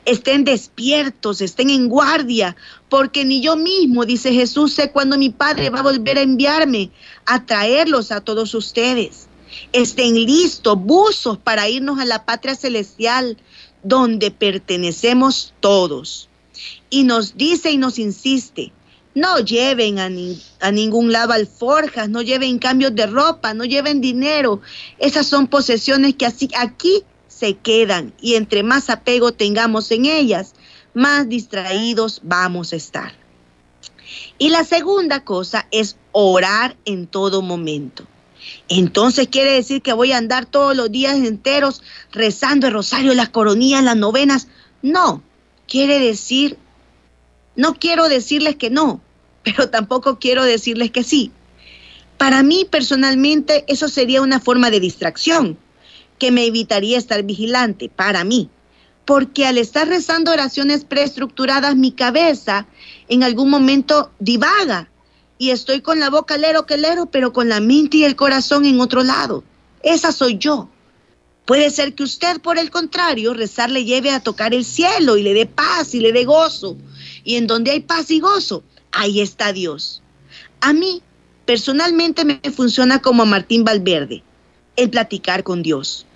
Estén 0.04 0.44
despiertos, 0.44 1.40
estén 1.40 1.70
en 1.70 1.88
guardia, 1.88 2.56
porque 2.88 3.24
ni 3.24 3.40
yo 3.40 3.56
mismo, 3.56 4.04
dice 4.04 4.32
Jesús, 4.32 4.72
sé 4.72 4.90
cuándo 4.90 5.16
mi 5.16 5.30
Padre 5.30 5.70
va 5.70 5.80
a 5.80 5.84
volver 5.84 6.18
a 6.18 6.22
enviarme 6.22 6.90
a 7.26 7.46
traerlos 7.46 8.10
a 8.10 8.20
todos 8.20 8.54
ustedes. 8.54 9.28
Estén 9.72 10.14
listos, 10.14 10.76
buzos 10.78 11.38
para 11.38 11.68
irnos 11.68 12.00
a 12.00 12.04
la 12.04 12.24
patria 12.24 12.56
celestial, 12.56 13.36
donde 13.84 14.30
pertenecemos 14.30 15.54
todos. 15.60 16.28
Y 16.90 17.04
nos 17.04 17.36
dice 17.36 17.70
y 17.70 17.76
nos 17.76 17.98
insiste, 17.98 18.72
no 19.18 19.38
lleven 19.40 19.98
a, 19.98 20.08
a, 20.60 20.70
ningún 20.70 21.12
lado 21.12 21.32
alforjas, 21.32 22.08
no 22.08 22.22
lleven 22.22 22.58
cambios 22.58 22.94
de 22.94 23.06
ropa, 23.06 23.54
no 23.54 23.64
lleven 23.64 24.00
dinero. 24.00 24.60
Esas 24.98 25.26
son 25.26 25.46
posesiones 25.46 26.14
que 26.14 26.26
así 26.26 26.48
aquí 26.56 27.04
se 27.28 27.56
quedan 27.56 28.12
y 28.20 28.34
entre 28.34 28.62
más 28.62 28.90
apego 28.90 29.32
tengamos 29.32 29.90
en 29.90 30.06
ellas, 30.06 30.54
más 30.94 31.28
distraídos 31.28 32.20
vamos 32.24 32.72
a 32.72 32.76
estar. 32.76 33.12
Y 34.38 34.48
la 34.50 34.64
segunda 34.64 35.24
cosa 35.24 35.66
es 35.70 35.96
orar 36.12 36.76
en 36.84 37.06
todo 37.06 37.42
momento. 37.42 38.04
Entonces 38.68 39.28
quiere 39.28 39.52
decir 39.52 39.82
que 39.82 39.92
voy 39.92 40.12
a 40.12 40.18
andar 40.18 40.46
todos 40.46 40.76
los 40.76 40.90
días 40.90 41.16
enteros 41.16 41.82
rezando 42.12 42.66
el 42.66 42.72
rosario, 42.72 43.14
las 43.14 43.28
coronillas, 43.28 43.84
las 43.84 43.96
novenas. 43.96 44.48
No, 44.82 45.22
quiere 45.66 45.98
decir, 45.98 46.56
no 47.56 47.74
quiero 47.74 48.08
decirles 48.08 48.56
que 48.56 48.70
no, 48.70 49.00
pero 49.56 49.70
tampoco 49.70 50.18
quiero 50.18 50.44
decirles 50.44 50.90
que 50.90 51.04
sí. 51.04 51.32
Para 52.16 52.42
mí 52.42 52.66
personalmente 52.68 53.64
eso 53.68 53.88
sería 53.88 54.22
una 54.22 54.40
forma 54.40 54.70
de 54.70 54.80
distracción 54.80 55.58
que 56.18 56.32
me 56.32 56.46
evitaría 56.46 56.98
estar 56.98 57.22
vigilante, 57.22 57.88
para 57.88 58.24
mí. 58.24 58.50
Porque 59.04 59.46
al 59.46 59.56
estar 59.56 59.88
rezando 59.88 60.32
oraciones 60.32 60.84
preestructuradas, 60.84 61.76
mi 61.76 61.92
cabeza 61.92 62.66
en 63.08 63.22
algún 63.22 63.48
momento 63.48 64.10
divaga 64.18 64.90
y 65.38 65.50
estoy 65.50 65.80
con 65.80 66.00
la 66.00 66.10
boca 66.10 66.36
lero 66.36 66.66
que 66.66 66.76
lero, 66.76 67.06
pero 67.06 67.32
con 67.32 67.48
la 67.48 67.60
mente 67.60 67.98
y 67.98 68.04
el 68.04 68.16
corazón 68.16 68.64
en 68.64 68.80
otro 68.80 69.04
lado. 69.04 69.44
Esa 69.82 70.12
soy 70.12 70.36
yo. 70.38 70.68
Puede 71.46 71.70
ser 71.70 71.94
que 71.94 72.02
usted, 72.02 72.40
por 72.42 72.58
el 72.58 72.70
contrario, 72.70 73.32
rezar 73.32 73.70
le 73.70 73.84
lleve 73.84 74.10
a 74.10 74.20
tocar 74.20 74.52
el 74.52 74.64
cielo 74.64 75.16
y 75.16 75.22
le 75.22 75.32
dé 75.32 75.46
paz 75.46 75.94
y 75.94 76.00
le 76.00 76.12
dé 76.12 76.24
gozo. 76.24 76.76
Y 77.24 77.36
en 77.36 77.46
donde 77.46 77.70
hay 77.70 77.80
paz 77.80 78.10
y 78.10 78.20
gozo, 78.20 78.64
ahí 78.92 79.20
está 79.20 79.52
Dios. 79.52 80.02
A 80.60 80.72
mí, 80.72 81.02
personalmente, 81.44 82.24
me 82.24 82.40
funciona 82.54 83.00
como 83.00 83.22
a 83.22 83.26
Martín 83.26 83.64
Valverde, 83.64 84.22
el 84.76 84.90
platicar 84.90 85.42
con 85.42 85.62
Dios. 85.62 86.06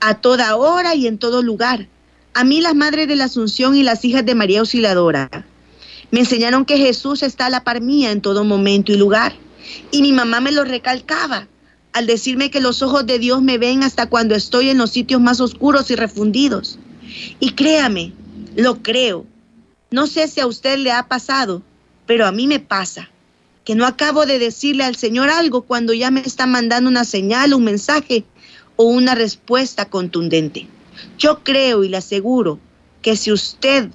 A 0.00 0.14
toda 0.14 0.56
hora 0.56 0.94
y 0.94 1.06
en 1.06 1.18
todo 1.18 1.42
lugar. 1.42 1.88
A 2.34 2.44
mí 2.44 2.60
las 2.60 2.74
madres 2.74 3.08
de 3.08 3.16
la 3.16 3.24
Asunción 3.24 3.76
y 3.76 3.82
las 3.82 4.04
hijas 4.04 4.24
de 4.24 4.34
María 4.34 4.60
Auxiliadora 4.60 5.28
me 6.12 6.20
enseñaron 6.20 6.66
que 6.66 6.76
Jesús 6.76 7.22
está 7.22 7.46
a 7.46 7.50
la 7.50 7.64
par 7.64 7.80
mía 7.80 8.12
en 8.12 8.20
todo 8.20 8.44
momento 8.44 8.92
y 8.92 8.96
lugar. 8.96 9.32
Y 9.90 10.02
mi 10.02 10.12
mamá 10.12 10.40
me 10.40 10.52
lo 10.52 10.62
recalcaba 10.62 11.48
al 11.94 12.06
decirme 12.06 12.50
que 12.50 12.60
los 12.60 12.82
ojos 12.82 13.06
de 13.06 13.18
Dios 13.18 13.40
me 13.40 13.56
ven 13.56 13.82
hasta 13.82 14.06
cuando 14.06 14.34
estoy 14.34 14.68
en 14.68 14.78
los 14.78 14.90
sitios 14.90 15.22
más 15.22 15.40
oscuros 15.40 15.90
y 15.90 15.96
refundidos. 15.96 16.78
Y 17.40 17.52
créame, 17.52 18.12
lo 18.56 18.82
creo. 18.82 19.24
No 19.90 20.06
sé 20.06 20.28
si 20.28 20.40
a 20.40 20.46
usted 20.46 20.78
le 20.78 20.92
ha 20.92 21.08
pasado, 21.08 21.62
pero 22.12 22.26
a 22.26 22.30
mí 22.30 22.46
me 22.46 22.60
pasa 22.60 23.08
que 23.64 23.74
no 23.74 23.86
acabo 23.86 24.26
de 24.26 24.38
decirle 24.38 24.84
al 24.84 24.96
Señor 24.96 25.30
algo 25.30 25.62
cuando 25.62 25.94
ya 25.94 26.10
me 26.10 26.20
está 26.20 26.46
mandando 26.46 26.90
una 26.90 27.06
señal, 27.06 27.54
un 27.54 27.64
mensaje 27.64 28.26
o 28.76 28.84
una 28.84 29.14
respuesta 29.14 29.86
contundente. 29.88 30.68
Yo 31.16 31.42
creo 31.42 31.84
y 31.84 31.88
le 31.88 31.96
aseguro 31.96 32.58
que 33.00 33.16
si 33.16 33.32
usted 33.32 33.88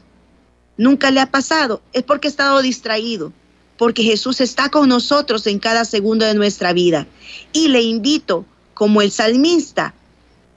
nunca 0.78 1.12
le 1.12 1.20
ha 1.20 1.30
pasado, 1.30 1.84
es 1.94 2.02
porque 2.02 2.28
ha 2.28 2.32
estado 2.32 2.64
distraído, 2.64 3.34
porque 3.78 4.02
Jesús 4.02 4.42
está 4.42 4.70
con 4.70 4.90
nosotros 4.90 5.46
en 5.46 5.60
cada 5.60 5.86
segundo 5.86 6.26
de 6.26 6.34
nuestra 6.34 6.74
vida. 6.74 7.06
Y 7.54 7.68
le 7.68 7.84
invito, 7.84 8.48
como 8.74 9.04
el 9.04 9.12
salmista, 9.12 9.94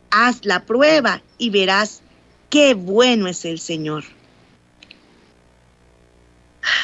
haz 0.08 0.46
la 0.46 0.64
prueba 0.64 1.20
y 1.36 1.50
verás 1.50 2.00
qué 2.48 2.72
bueno 2.72 3.28
es 3.28 3.44
el 3.44 3.60
Señor. 3.60 4.04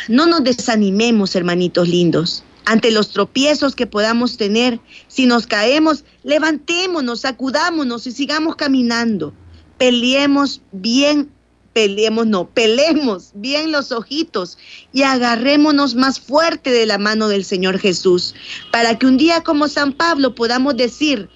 No 0.08 0.26
nos 0.26 0.44
desanimemos, 0.44 1.34
hermanitos 1.34 1.88
lindos, 1.88 2.44
ante 2.64 2.90
los 2.90 3.10
tropiezos 3.10 3.74
que 3.74 3.86
podamos 3.86 4.36
tener. 4.36 4.80
Si 5.08 5.26
nos 5.26 5.46
caemos, 5.46 6.04
levantémonos, 6.22 7.20
sacudámonos 7.20 8.06
y 8.06 8.12
sigamos 8.12 8.56
caminando. 8.56 9.32
Peleemos 9.78 10.62
bien 10.72 11.30
peleemos, 11.76 12.26
no, 12.26 12.48
pelemos 12.48 13.32
bien 13.34 13.70
los 13.70 13.92
ojitos 13.92 14.56
y 14.94 15.02
agarrémonos 15.02 15.94
más 15.94 16.18
fuerte 16.18 16.70
de 16.70 16.86
la 16.86 16.96
mano 16.96 17.28
del 17.28 17.44
Señor 17.44 17.78
Jesús, 17.78 18.34
para 18.72 18.98
que 18.98 19.04
un 19.04 19.18
día 19.18 19.42
como 19.42 19.68
San 19.68 19.92
Pablo 19.92 20.34
podamos 20.34 20.74
decir 20.78 21.28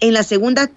en 0.00 0.12
la 0.12 0.24
segunda 0.24 0.70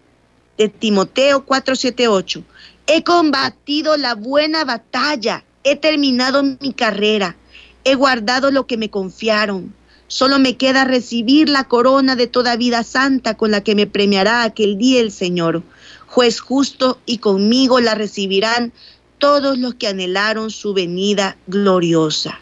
de 0.58 0.70
Timoteo 0.70 1.46
4:78, 1.46 2.42
he 2.88 3.04
combatido 3.04 3.98
la 3.98 4.16
buena 4.16 4.64
batalla, 4.64 5.44
he 5.64 5.76
terminado 5.76 6.44
mi 6.44 6.74
carrera, 6.74 7.36
he 7.84 7.96
guardado 7.96 8.52
lo 8.52 8.68
que 8.68 8.78
me 8.78 8.90
confiaron. 8.90 9.74
Solo 10.08 10.40
me 10.40 10.58
queda 10.58 10.86
recibir 10.86 11.50
la 11.50 11.66
corona 11.66 12.16
de 12.16 12.26
toda 12.26 12.56
vida 12.56 12.84
santa 12.84 13.38
con 13.38 13.52
la 13.52 13.62
que 13.62 13.76
me 13.76 13.86
premiará 13.86 14.44
aquel 14.44 14.78
día 14.78 15.02
el 15.02 15.12
Señor 15.12 15.64
juez 16.10 16.40
justo, 16.40 17.00
y 17.06 17.20
conmigo 17.20 17.80
la 17.80 17.96
recibirán 17.96 18.74
todos 19.20 19.58
los 19.58 19.76
que 19.76 19.88
anhelaron 19.88 20.50
su 20.50 20.74
venida 20.74 21.38
gloriosa. 21.48 22.40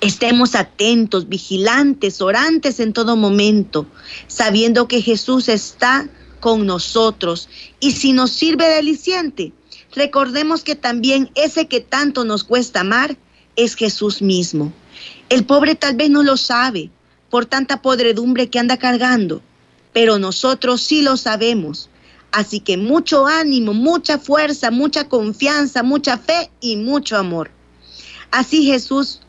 Estemos 0.00 0.54
atentos, 0.54 1.28
vigilantes, 1.28 2.22
orantes 2.22 2.80
en 2.80 2.94
todo 2.94 3.16
momento, 3.16 3.86
sabiendo 4.26 4.88
que 4.88 5.02
Jesús 5.02 5.48
está 5.48 6.08
con 6.40 6.64
nosotros. 6.64 7.50
Y 7.80 7.90
si 7.90 8.12
nos 8.12 8.30
sirve 8.30 8.66
de 8.66 8.76
aliciente, 8.76 9.52
recordemos 9.94 10.62
que 10.62 10.74
también 10.74 11.30
ese 11.34 11.68
que 11.68 11.80
tanto 11.80 12.24
nos 12.24 12.44
cuesta 12.44 12.80
amar 12.80 13.16
es 13.56 13.74
Jesús 13.74 14.22
mismo. 14.22 14.72
El 15.28 15.44
pobre 15.44 15.74
tal 15.74 15.96
vez 15.96 16.10
no 16.10 16.22
lo 16.22 16.36
sabe 16.36 16.90
por 17.30 17.46
tanta 17.46 17.82
podredumbre 17.82 18.48
que 18.48 18.58
anda 18.58 18.76
cargando, 18.76 19.42
pero 19.92 20.18
nosotros 20.18 20.80
sí 20.80 21.02
lo 21.02 21.16
sabemos 21.16 21.90
Así 22.30 22.60
que 22.60 22.76
mucho 22.76 23.26
ánimo, 23.26 23.72
mucha 23.72 24.18
fuerza, 24.18 24.70
mucha 24.70 25.08
confianza, 25.08 25.82
mucha 25.82 26.18
fe 26.18 26.50
y 26.60 26.76
mucho 26.76 27.16
amor. 27.16 27.50
Así 28.30 28.64
Jesús 28.64 29.20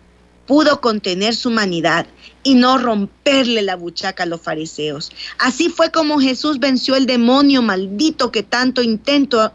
pudo 0.45 0.82
contener 0.82 1.36
su 1.36 1.50
humanidad 1.50 2.08
y 2.43 2.56
no 2.56 2.78
romperle 2.78 3.62
la 3.62 3.76
buchaca 3.76 4.24
a 4.24 4.26
los 4.26 4.41
fariseos. 4.41 5.12
Así 5.38 5.69
fue 5.69 5.91
como 5.91 6.19
Jesús 6.19 6.60
venció 6.60 6.95
el 6.95 7.06
demonio 7.06 7.62
maldito 7.62 8.32
que 8.32 8.43
tanto 8.43 8.82
intento 8.82 9.54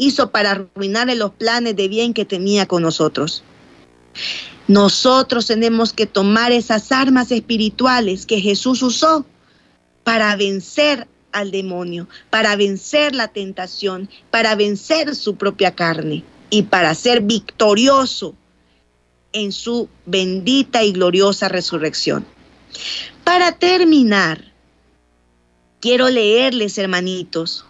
hizo 0.00 0.30
para 0.30 0.52
arruinarle 0.52 1.14
los 1.14 1.32
planes 1.32 1.76
de 1.76 1.86
bien 1.86 2.14
que 2.14 2.24
tenía 2.24 2.66
con 2.66 2.82
nosotros. 2.82 3.44
Nosotros 4.66 5.46
tenemos 5.46 5.92
que 5.92 6.06
tomar 6.06 6.52
esas 6.52 6.90
armas 6.90 7.30
espirituales 7.30 8.24
que 8.24 8.40
Jesús 8.40 8.82
usó 8.82 9.26
para 10.02 10.34
vencer 10.36 11.06
al 11.32 11.50
demonio, 11.50 12.08
para 12.30 12.56
vencer 12.56 13.14
la 13.14 13.28
tentación, 13.28 14.08
para 14.30 14.54
vencer 14.54 15.14
su 15.14 15.36
propia 15.36 15.74
carne 15.74 16.24
y 16.48 16.62
para 16.62 16.94
ser 16.94 17.20
victorioso 17.20 18.34
en 19.32 19.52
su 19.52 19.88
bendita 20.06 20.82
y 20.82 20.92
gloriosa 20.92 21.48
resurrección. 21.48 22.24
Para 23.22 23.52
terminar, 23.52 24.52
quiero 25.78 26.08
leerles, 26.08 26.78
hermanitos, 26.78 27.66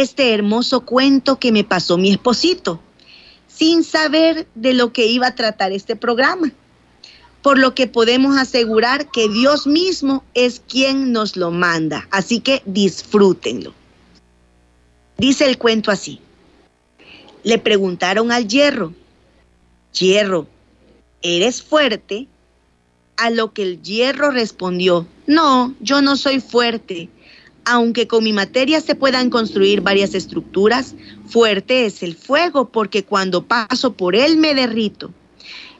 este 0.00 0.32
hermoso 0.32 0.80
cuento 0.80 1.38
que 1.38 1.52
me 1.52 1.64
pasó 1.64 1.98
mi 1.98 2.10
esposito, 2.10 2.80
sin 3.48 3.84
saber 3.84 4.46
de 4.54 4.74
lo 4.74 4.92
que 4.92 5.06
iba 5.06 5.28
a 5.28 5.34
tratar 5.34 5.72
este 5.72 5.96
programa 5.96 6.52
por 7.44 7.58
lo 7.58 7.74
que 7.74 7.86
podemos 7.86 8.38
asegurar 8.38 9.10
que 9.10 9.28
Dios 9.28 9.66
mismo 9.66 10.24
es 10.32 10.62
quien 10.66 11.12
nos 11.12 11.36
lo 11.36 11.50
manda. 11.50 12.08
Así 12.10 12.40
que 12.40 12.62
disfrútenlo. 12.64 13.74
Dice 15.18 15.44
el 15.44 15.58
cuento 15.58 15.90
así. 15.90 16.20
Le 17.42 17.58
preguntaron 17.58 18.32
al 18.32 18.48
hierro, 18.48 18.94
hierro, 19.92 20.46
¿eres 21.20 21.62
fuerte? 21.62 22.28
A 23.18 23.28
lo 23.28 23.52
que 23.52 23.62
el 23.64 23.82
hierro 23.82 24.30
respondió, 24.30 25.06
no, 25.26 25.74
yo 25.80 26.00
no 26.00 26.16
soy 26.16 26.40
fuerte. 26.40 27.10
Aunque 27.64 28.06
con 28.06 28.24
mi 28.24 28.32
materia 28.32 28.80
se 28.80 28.94
puedan 28.94 29.30
construir 29.30 29.80
varias 29.80 30.14
estructuras, 30.14 30.94
fuerte 31.26 31.86
es 31.86 32.02
el 32.02 32.14
fuego 32.14 32.68
porque 32.68 33.04
cuando 33.04 33.46
paso 33.46 33.94
por 33.94 34.14
él 34.14 34.36
me 34.36 34.54
derrito. 34.54 35.12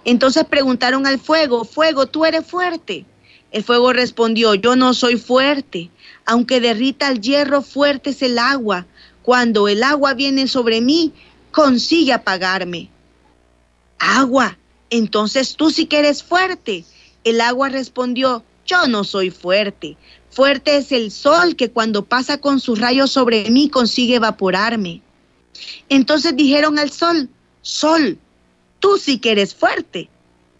Entonces 0.04 0.44
preguntaron 0.44 1.06
al 1.06 1.18
fuego, 1.18 1.64
fuego, 1.64 2.06
tú 2.06 2.24
eres 2.24 2.46
fuerte. 2.46 3.04
El 3.50 3.62
fuego 3.62 3.92
respondió, 3.92 4.54
yo 4.54 4.76
no 4.76 4.94
soy 4.94 5.16
fuerte. 5.16 5.90
Aunque 6.26 6.60
derrita 6.60 7.08
el 7.08 7.20
hierro, 7.20 7.62
fuerte 7.62 8.10
es 8.10 8.22
el 8.22 8.38
agua. 8.38 8.86
Cuando 9.22 9.68
el 9.68 9.82
agua 9.82 10.14
viene 10.14 10.48
sobre 10.48 10.80
mí, 10.80 11.12
consigue 11.50 12.12
apagarme. 12.12 12.90
Agua, 13.98 14.58
entonces 14.90 15.54
tú 15.56 15.70
sí 15.70 15.86
que 15.86 15.98
eres 15.98 16.22
fuerte. 16.22 16.84
El 17.22 17.40
agua 17.40 17.68
respondió, 17.68 18.42
yo 18.66 18.86
no 18.86 19.04
soy 19.04 19.30
fuerte. 19.30 19.96
Fuerte 20.34 20.76
es 20.78 20.90
el 20.90 21.12
sol 21.12 21.54
que 21.54 21.70
cuando 21.70 22.04
pasa 22.04 22.38
con 22.38 22.58
sus 22.58 22.80
rayos 22.80 23.12
sobre 23.12 23.48
mí 23.50 23.68
consigue 23.68 24.16
evaporarme. 24.16 25.00
Entonces 25.88 26.34
dijeron 26.34 26.76
al 26.76 26.90
sol, 26.90 27.28
sol, 27.62 28.18
tú 28.80 28.98
sí 28.98 29.18
que 29.18 29.30
eres 29.30 29.54
fuerte. 29.54 30.08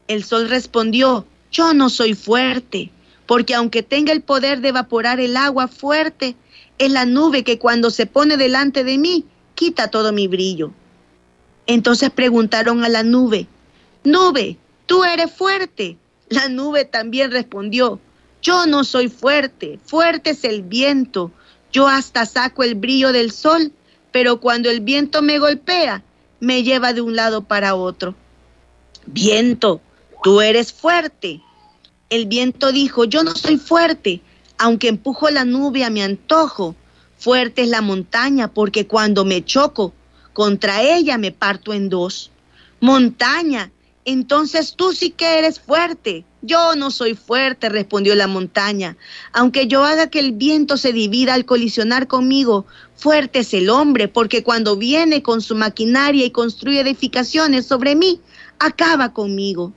El 0.06 0.22
sol 0.22 0.48
respondió, 0.48 1.26
yo 1.50 1.74
no 1.74 1.90
soy 1.90 2.14
fuerte, 2.14 2.92
porque 3.26 3.56
aunque 3.56 3.82
tenga 3.82 4.12
el 4.12 4.22
poder 4.22 4.60
de 4.60 4.68
evaporar 4.68 5.18
el 5.18 5.37
agua 5.37 5.66
fuerte, 5.66 6.37
es 6.78 6.92
la 6.92 7.04
nube 7.04 7.42
que 7.42 7.58
cuando 7.58 7.90
se 7.90 8.06
pone 8.06 8.37
delante 8.37 8.84
de 8.84 8.96
mí 8.96 9.24
quita 9.56 9.88
todo 9.88 10.12
mi 10.12 10.28
brillo. 10.28 10.70
Entonces 11.66 12.10
preguntaron 12.10 12.84
a 12.84 12.88
la 12.88 13.02
nube, 13.02 13.48
nube, 14.04 14.56
tú 14.87 15.02
eres 15.02 15.32
fuerte. 15.32 15.96
La 16.28 16.48
nube 16.48 16.84
también 16.84 17.32
respondió, 17.32 17.98
yo 18.44 18.66
no 18.66 18.85
soy 18.85 19.09
fuerte, 19.09 19.80
fuerte 19.85 20.30
es 20.30 20.44
el 20.44 20.62
viento. 20.62 21.33
Yo 21.72 21.88
hasta 21.88 22.26
saco 22.26 22.62
el 22.62 22.74
brillo 22.74 23.11
del 23.11 23.33
sol, 23.33 23.72
pero 24.12 24.38
cuando 24.38 24.70
el 24.70 24.80
viento 24.80 25.22
me 25.22 25.38
golpea, 25.38 26.04
me 26.40 26.62
lleva 26.62 26.92
de 26.92 27.00
un 27.00 27.16
lado 27.16 27.42
para 27.42 27.74
otro. 27.74 28.14
Viento, 29.07 29.80
tú 30.22 30.42
eres 30.42 30.74
fuerte. 30.74 31.40
El 32.11 32.26
viento 32.26 32.70
dijo, 32.70 33.04
yo 33.04 33.24
no 33.24 33.35
soy 33.35 33.57
fuerte, 33.57 34.20
aunque 34.59 34.88
empujo 34.88 35.30
la 35.30 35.46
nube 35.46 35.83
a 35.83 35.90
mi 35.90 36.02
antojo. 36.02 36.76
Fuerte 37.16 37.62
es 37.62 37.68
la 37.68 37.80
montaña, 37.80 38.52
porque 38.52 38.87
cuando 38.87 39.24
me 39.24 39.42
choco 39.42 39.94
contra 40.35 40.83
ella 40.83 41.16
me 41.16 41.33
parto 41.33 41.72
en 41.72 41.88
dos. 41.88 42.30
Montaña, 42.80 43.72
entonces 44.04 44.74
tú 44.76 44.92
sí 44.92 45.10
que 45.10 45.38
eres 45.38 45.60
fuerte. 45.60 46.24
Yo 46.42 46.76
no 46.76 46.90
soy 46.90 47.14
fuerte, 47.14 47.70
respondió 47.70 48.14
la 48.14 48.26
montaña. 48.26 48.98
Aunque 49.32 49.66
yo 49.66 49.82
haga 49.82 50.08
que 50.08 50.18
el 50.18 50.32
viento 50.32 50.76
se 50.76 50.92
divida 50.92 51.32
al 51.32 51.46
colisionar 51.46 52.06
conmigo, 52.06 52.66
fuerte 52.96 53.40
es 53.40 53.54
el 53.54 53.70
hombre, 53.70 54.08
porque 54.08 54.42
cuando 54.42 54.76
viene 54.76 55.22
con 55.22 55.40
su 55.40 55.54
maquinaria 55.54 56.26
y 56.26 56.30
construye 56.30 56.80
edificaciones 56.80 57.66
sobre 57.66 57.96
mí, 57.96 58.20
acaba 58.58 59.14
conmigo. 59.14 59.72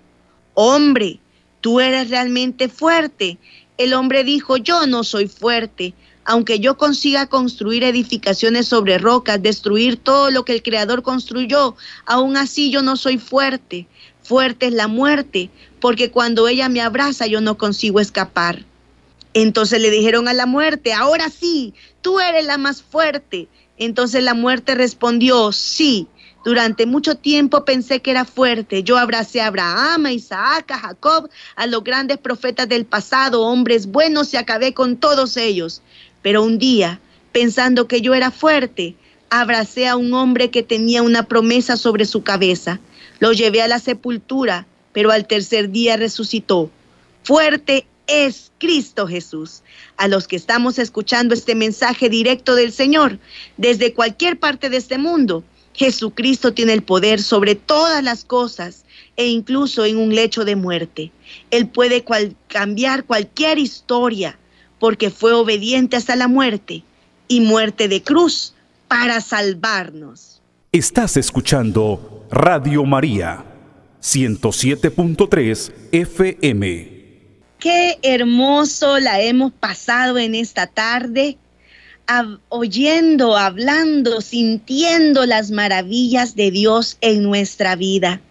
Hombre, 0.53 1.19
tú 1.61 1.79
eres 1.79 2.09
realmente 2.09 2.67
fuerte. 2.67 3.37
El 3.77 3.93
hombre 3.93 4.25
dijo, 4.25 4.57
yo 4.57 4.87
no 4.87 5.03
soy 5.05 5.27
fuerte. 5.27 5.93
Aunque 6.25 6.59
yo 6.59 6.77
consiga 6.77 7.27
construir 7.27 7.85
edificaciones 7.85 8.67
sobre 8.67 8.97
rocas, 8.97 9.41
destruir 9.41 9.95
todo 9.95 10.29
lo 10.29 10.43
que 10.43 10.51
el 10.51 10.61
Creador 10.61 11.01
construyó, 11.01 11.77
aún 12.05 12.35
así 12.35 12.69
yo 12.69 12.81
no 12.81 12.97
soy 12.97 13.17
fuerte. 13.17 13.87
Fuerte 14.27 14.67
es 14.67 14.73
la 14.73 14.89
muerte, 14.89 15.49
porque 15.79 16.11
cuando 16.11 16.49
ella 16.49 16.67
me 16.67 16.81
abraza 16.81 17.27
yo 17.27 17.39
no 17.39 17.57
consigo 17.57 18.01
escapar. 18.01 18.65
Entonces 19.33 19.79
le 19.81 19.89
dijeron 19.89 20.27
a 20.27 20.33
la 20.33 20.45
muerte, 20.45 20.91
ahora 20.91 21.29
sí, 21.29 21.73
tú 22.01 22.19
eres 22.19 22.45
la 22.45 22.57
más 22.57 22.81
fuerte. 22.83 23.47
Entonces 23.77 24.21
la 24.21 24.33
muerte 24.33 24.75
respondió, 24.75 25.53
sí, 25.53 26.09
durante 26.43 26.85
mucho 26.85 27.15
tiempo 27.15 27.63
pensé 27.63 28.01
que 28.01 28.11
era 28.11 28.25
fuerte. 28.25 28.83
Yo 28.83 28.97
abracé 28.97 29.39
a 29.39 29.47
Abraham, 29.47 30.07
a 30.07 30.11
Isaac, 30.11 30.71
a 30.71 30.79
Jacob, 30.79 31.29
a 31.55 31.65
los 31.65 31.81
grandes 31.85 32.17
profetas 32.17 32.67
del 32.67 32.85
pasado, 32.85 33.43
hombres 33.43 33.87
buenos, 33.87 34.33
y 34.33 34.37
acabé 34.37 34.73
con 34.73 34.97
todos 34.97 35.37
ellos. 35.37 35.81
Pero 36.21 36.43
un 36.43 36.57
día, 36.57 36.99
pensando 37.31 37.87
que 37.87 38.01
yo 38.01 38.13
era 38.13 38.31
fuerte, 38.31 38.97
abracé 39.29 39.87
a 39.87 39.95
un 39.95 40.13
hombre 40.13 40.49
que 40.49 40.63
tenía 40.63 41.01
una 41.01 41.23
promesa 41.23 41.77
sobre 41.77 42.03
su 42.03 42.23
cabeza. 42.23 42.81
Lo 43.19 43.33
llevé 43.33 43.61
a 43.61 43.67
la 43.67 43.79
sepultura, 43.79 44.67
pero 44.93 45.11
al 45.11 45.27
tercer 45.27 45.69
día 45.69 45.97
resucitó. 45.97 46.69
Fuerte 47.23 47.85
es 48.07 48.51
Cristo 48.57 49.07
Jesús. 49.07 49.61
A 49.97 50.07
los 50.07 50.27
que 50.27 50.35
estamos 50.35 50.79
escuchando 50.79 51.33
este 51.33 51.55
mensaje 51.55 52.09
directo 52.09 52.55
del 52.55 52.71
Señor, 52.71 53.19
desde 53.57 53.93
cualquier 53.93 54.39
parte 54.39 54.69
de 54.69 54.77
este 54.77 54.97
mundo, 54.97 55.43
Jesucristo 55.73 56.53
tiene 56.53 56.73
el 56.73 56.81
poder 56.81 57.21
sobre 57.21 57.55
todas 57.55 58.03
las 58.03 58.25
cosas 58.25 58.83
e 59.15 59.27
incluso 59.27 59.85
en 59.85 59.97
un 59.97 60.15
lecho 60.15 60.45
de 60.45 60.55
muerte. 60.55 61.11
Él 61.51 61.67
puede 61.67 62.03
cambiar 62.47 63.03
cualquier 63.03 63.59
historia 63.59 64.39
porque 64.79 65.09
fue 65.09 65.33
obediente 65.33 65.95
hasta 65.95 66.15
la 66.15 66.27
muerte 66.27 66.83
y 67.27 67.41
muerte 67.41 67.87
de 67.87 68.01
cruz 68.01 68.53
para 68.87 69.21
salvarnos. 69.21 70.36
Estás 70.77 71.17
escuchando 71.17 72.27
Radio 72.29 72.85
María 72.85 73.43
107.3 73.99 75.71
FM. 75.91 76.91
Qué 77.57 77.97
hermoso 78.03 78.99
la 78.99 79.19
hemos 79.19 79.51
pasado 79.53 80.19
en 80.19 80.35
esta 80.35 80.67
tarde, 80.67 81.39
oyendo, 82.49 83.37
hablando, 83.37 84.21
sintiendo 84.21 85.25
las 85.25 85.49
maravillas 85.49 86.35
de 86.35 86.51
Dios 86.51 86.99
en 87.01 87.23
nuestra 87.23 87.75
vida. 87.75 88.21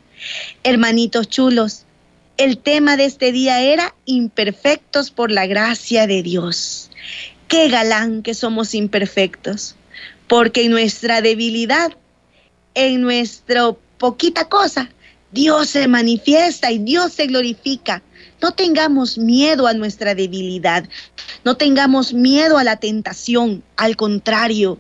Hermanitos 0.63 1.29
chulos, 1.29 1.85
el 2.37 2.59
tema 2.59 2.97
de 2.97 3.07
este 3.07 3.33
día 3.33 3.61
era 3.61 3.93
imperfectos 4.05 5.11
por 5.11 5.33
la 5.33 5.49
gracia 5.49 6.07
de 6.07 6.23
Dios. 6.23 6.93
Qué 7.49 7.69
galán 7.69 8.23
que 8.23 8.35
somos 8.35 8.73
imperfectos, 8.73 9.75
porque 10.29 10.69
nuestra 10.69 11.23
debilidad, 11.23 11.97
en 12.77 13.01
nuestra 13.01 13.73
poquita 13.99 14.49
cosa, 14.49 14.91
Dios 15.33 15.71
se 15.71 15.89
manifiesta 15.89 16.71
y 16.71 16.79
Dios 16.79 17.15
se 17.15 17.27
glorifica. 17.27 18.03
No 18.41 18.53
tengamos 18.53 19.19
miedo 19.19 19.67
a 19.67 19.73
nuestra 19.73 20.15
debilidad, 20.15 20.89
no 21.43 21.57
tengamos 21.57 22.13
miedo 22.13 22.59
a 22.59 22.65
la 22.65 22.77
tentación, 22.77 23.65
al 23.77 23.97
contrario, 23.97 24.79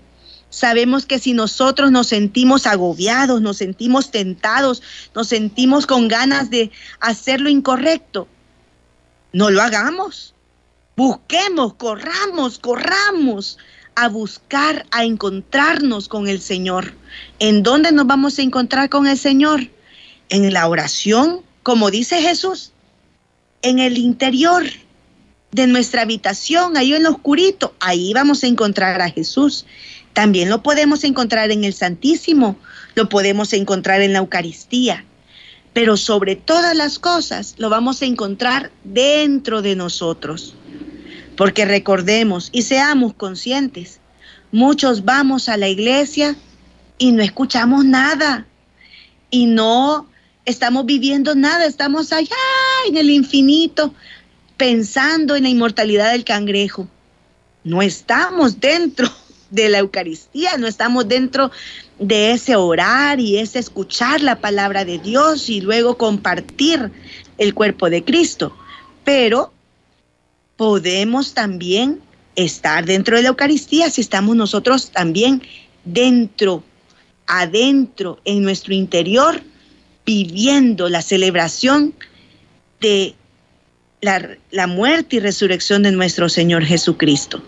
Sabemos 0.48 1.04
que 1.04 1.18
si 1.18 1.34
nosotros 1.34 1.90
nos 1.90 2.06
sentimos 2.06 2.66
agobiados, 2.66 3.42
nos 3.42 3.58
sentimos 3.58 4.10
tentados, 4.10 4.82
nos 5.14 5.28
sentimos 5.28 5.86
con 5.86 6.08
ganas 6.08 6.48
de 6.48 6.70
hacer 7.00 7.42
lo 7.42 7.50
incorrecto, 7.50 8.26
no 9.32 9.50
lo 9.50 9.60
hagamos. 9.60 10.34
Busquemos, 10.96 11.74
corramos, 11.74 12.58
corramos 12.58 13.58
a 13.96 14.08
buscar, 14.08 14.86
a 14.90 15.04
encontrarnos 15.04 16.08
con 16.08 16.28
el 16.28 16.40
Señor. 16.40 16.92
¿En 17.38 17.62
dónde 17.62 17.92
nos 17.92 18.06
vamos 18.06 18.38
a 18.38 18.42
encontrar 18.42 18.88
con 18.90 19.06
el 19.06 19.18
Señor? 19.18 19.68
En 20.28 20.52
la 20.52 20.68
oración, 20.68 21.40
como 21.62 21.90
dice 21.90 22.20
Jesús, 22.20 22.72
en 23.62 23.78
el 23.78 23.98
interior 23.98 24.64
de 25.50 25.66
nuestra 25.66 26.02
habitación, 26.02 26.76
ahí 26.76 26.92
en 26.92 27.04
lo 27.04 27.10
oscurito, 27.10 27.74
ahí 27.80 28.12
vamos 28.12 28.44
a 28.44 28.46
encontrar 28.46 29.00
a 29.00 29.10
Jesús. 29.10 29.64
También 30.12 30.50
lo 30.50 30.62
podemos 30.62 31.02
encontrar 31.02 31.50
en 31.50 31.64
el 31.64 31.72
Santísimo, 31.72 32.56
lo 32.94 33.08
podemos 33.08 33.54
encontrar 33.54 34.02
en 34.02 34.12
la 34.12 34.18
Eucaristía, 34.18 35.04
pero 35.72 35.96
sobre 35.96 36.36
todas 36.36 36.76
las 36.76 36.98
cosas 36.98 37.54
lo 37.56 37.70
vamos 37.70 38.02
a 38.02 38.06
encontrar 38.06 38.70
dentro 38.84 39.62
de 39.62 39.74
nosotros. 39.74 40.54
Porque 41.36 41.64
recordemos 41.64 42.48
y 42.52 42.62
seamos 42.62 43.14
conscientes, 43.14 44.00
muchos 44.52 45.04
vamos 45.04 45.48
a 45.48 45.56
la 45.56 45.68
iglesia 45.68 46.36
y 46.98 47.12
no 47.12 47.22
escuchamos 47.22 47.84
nada 47.84 48.46
y 49.30 49.46
no 49.46 50.08
estamos 50.46 50.86
viviendo 50.86 51.34
nada, 51.34 51.66
estamos 51.66 52.12
allá 52.12 52.36
en 52.88 52.96
el 52.96 53.10
infinito 53.10 53.92
pensando 54.56 55.36
en 55.36 55.42
la 55.42 55.48
inmortalidad 55.50 56.12
del 56.12 56.24
cangrejo. 56.24 56.88
No 57.64 57.82
estamos 57.82 58.60
dentro 58.60 59.10
de 59.50 59.68
la 59.68 59.78
Eucaristía, 59.78 60.56
no 60.56 60.66
estamos 60.66 61.08
dentro 61.08 61.50
de 61.98 62.32
ese 62.32 62.56
orar 62.56 63.20
y 63.20 63.38
ese 63.38 63.58
escuchar 63.58 64.20
la 64.20 64.40
palabra 64.40 64.84
de 64.84 64.98
Dios 64.98 65.48
y 65.48 65.60
luego 65.60 65.98
compartir 65.98 66.90
el 67.38 67.54
cuerpo 67.54 67.90
de 67.90 68.04
Cristo. 68.04 68.56
Pero 69.04 69.52
podemos 70.56 71.34
también 71.34 72.00
estar 72.34 72.84
dentro 72.84 73.16
de 73.16 73.22
la 73.22 73.28
Eucaristía 73.28 73.90
si 73.90 74.00
estamos 74.00 74.36
nosotros 74.36 74.90
también 74.90 75.42
dentro, 75.84 76.62
adentro, 77.26 78.20
en 78.24 78.42
nuestro 78.42 78.74
interior, 78.74 79.42
viviendo 80.04 80.88
la 80.88 81.02
celebración 81.02 81.94
de 82.80 83.14
la, 84.00 84.66
muerte 84.66 85.16
y 85.16 85.20
resurrección 85.20 85.82
de 85.82 85.92
nuestro 85.92 86.28
Señor 86.28 86.64
Jesucristo. 86.64 87.42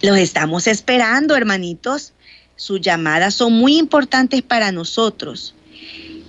Los 0.00 0.16
estamos 0.16 0.66
esperando, 0.66 1.36
hermanitos. 1.36 2.12
Sus 2.56 2.80
llamadas 2.80 3.34
son 3.34 3.52
muy 3.52 3.76
importantes 3.76 4.42
para 4.42 4.72
nosotros. 4.72 5.54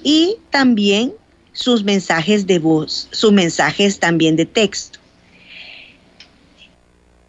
Y 0.04 0.38
también 0.50 1.14
sus 1.54 1.84
mensajes 1.84 2.48
de 2.48 2.60
voz, 2.60 3.08
sus 3.12 3.32
mensajes 3.32 4.00
también 4.00 4.36
de 4.36 4.46
texto. 4.46 5.01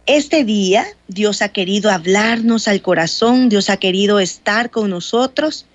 Este 0.05 0.43
día 0.43 0.85
Dios 1.07 1.41
ha 1.41 1.49
querido 1.49 1.89
hablarnos 1.89 2.67
al 2.67 2.81
corazón, 2.81 3.47
Dios 3.47 3.69
ha 3.69 3.77
querido 3.77 4.19
estar 4.19 4.69
con 4.69 4.89
nosotros 4.89 5.65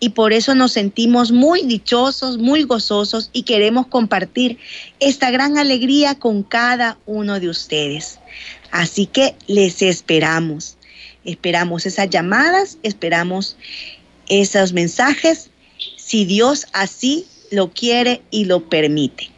y 0.00 0.10
por 0.10 0.32
eso 0.32 0.54
nos 0.54 0.72
sentimos 0.72 1.32
muy 1.32 1.62
dichosos, 1.64 2.38
muy 2.38 2.62
gozosos 2.62 3.28
y 3.34 3.42
queremos 3.42 3.86
compartir 3.86 4.58
esta 5.00 5.30
gran 5.30 5.58
alegría 5.58 6.18
con 6.18 6.42
cada 6.42 6.96
uno 7.04 7.40
de 7.40 7.50
ustedes. 7.50 8.18
Así 8.70 9.04
que 9.04 9.34
les 9.46 9.82
esperamos. 9.82 10.78
Esperamos 11.26 11.84
esas 11.84 12.08
llamadas, 12.08 12.78
esperamos 12.82 13.56
esos 14.28 14.72
mensajes, 14.72 15.50
si 15.96 16.24
Dios 16.24 16.66
así 16.72 17.26
lo 17.50 17.70
quiere 17.70 18.22
y 18.30 18.46
lo 18.46 18.68
permite. 18.68 19.28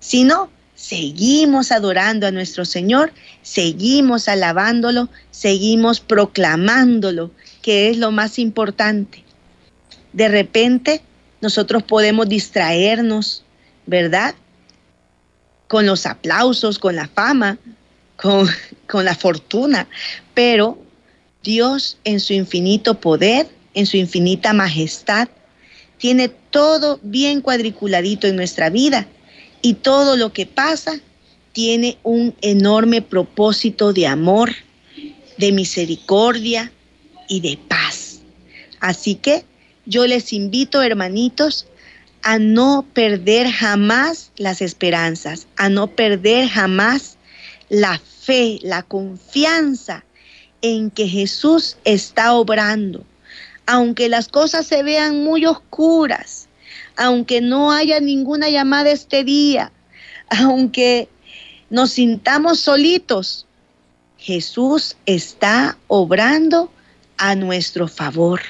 Si 0.00 0.24
no, 0.24 0.50
seguimos 0.78 1.72
adorando 1.72 2.28
a 2.28 2.30
nuestro 2.30 2.64
Señor, 2.64 3.12
seguimos 3.42 4.28
alabándolo, 4.28 5.08
seguimos 5.32 5.98
proclamándolo, 5.98 7.32
que 7.62 7.90
es 7.90 7.98
lo 7.98 8.12
más 8.12 8.38
importante. 8.38 9.24
De 10.12 10.28
repente 10.28 11.02
nosotros 11.40 11.82
podemos 11.82 12.28
distraernos, 12.28 13.42
¿verdad? 13.86 14.36
Con 15.66 15.84
los 15.84 16.06
aplausos, 16.06 16.78
con 16.78 16.94
la 16.94 17.08
fama, 17.08 17.58
con, 18.16 18.48
la 19.04 19.16
fortuna, 19.16 19.88
pero 20.32 20.78
Dios 21.42 21.98
en 22.04 22.20
su 22.20 22.34
infinito 22.34 23.00
poder, 23.00 23.48
en 23.74 23.84
su 23.84 23.96
infinita 23.96 24.52
majestad, 24.52 25.28
tiene 25.98 26.28
todo 26.28 27.00
bien 27.02 27.40
cuadriculadito 27.40 28.28
en 28.28 28.36
nuestra 28.36 28.70
vida 28.70 29.08
y 29.62 29.74
todo 29.74 30.16
lo 30.16 30.32
que 30.32 30.46
pasa 30.46 31.00
tiene 31.52 31.98
un 32.02 32.34
enorme 32.40 33.02
propósito 33.02 33.92
de 33.92 34.06
amor, 34.06 34.50
de 35.38 35.52
misericordia 35.52 36.72
y 37.28 37.40
de 37.40 37.58
paz. 37.68 38.20
Así 38.80 39.16
que 39.16 39.44
yo 39.86 40.06
les 40.06 40.32
invito, 40.32 40.82
hermanitos, 40.82 41.66
a 42.22 42.38
no 42.38 42.84
perder 42.92 43.50
jamás 43.50 44.32
las 44.36 44.60
esperanzas, 44.60 45.46
a 45.56 45.68
no 45.68 45.88
perder 45.88 46.48
jamás 46.48 47.16
la 47.68 47.98
fe, 47.98 48.58
la 48.62 48.82
confianza 48.82 50.04
en 50.62 50.90
que 50.90 51.08
Jesús 51.08 51.76
está 51.84 52.34
obrando. 52.34 53.04
Aunque 53.66 54.08
las 54.08 54.28
cosas 54.28 54.66
se 54.66 54.82
vean 54.82 55.22
muy 55.22 55.46
oscuras, 55.46 56.47
aunque 56.98 57.40
no 57.40 57.70
haya 57.70 58.00
ninguna 58.00 58.50
llamada 58.50 58.90
este 58.90 59.22
día, 59.22 59.70
aunque 60.28 61.08
nos 61.70 61.92
sintamos 61.92 62.58
solitos, 62.58 63.46
Jesús 64.18 64.96
está 65.06 65.78
obrando 65.86 66.72
a 67.16 67.36
nuestro 67.36 67.86
favor. 67.86 68.40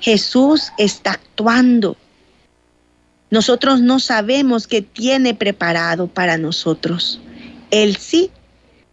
Jesús 0.00 0.72
está 0.76 1.12
actuando. 1.12 1.96
Nosotros 3.30 3.80
no 3.80 3.98
sabemos 3.98 4.66
qué 4.66 4.82
tiene 4.82 5.34
preparado 5.34 6.08
para 6.08 6.36
nosotros. 6.36 7.18
Él 7.70 7.96
sí, 7.96 8.30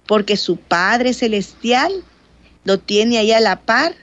porque 0.07 0.37
su 0.37 0.55
Padre 0.55 1.13
Celestial 1.13 1.91
lo 2.63 2.79
tiene 2.79 3.17
ahí 3.17 3.33
a 3.33 3.41
la 3.41 3.59
par 3.59 3.95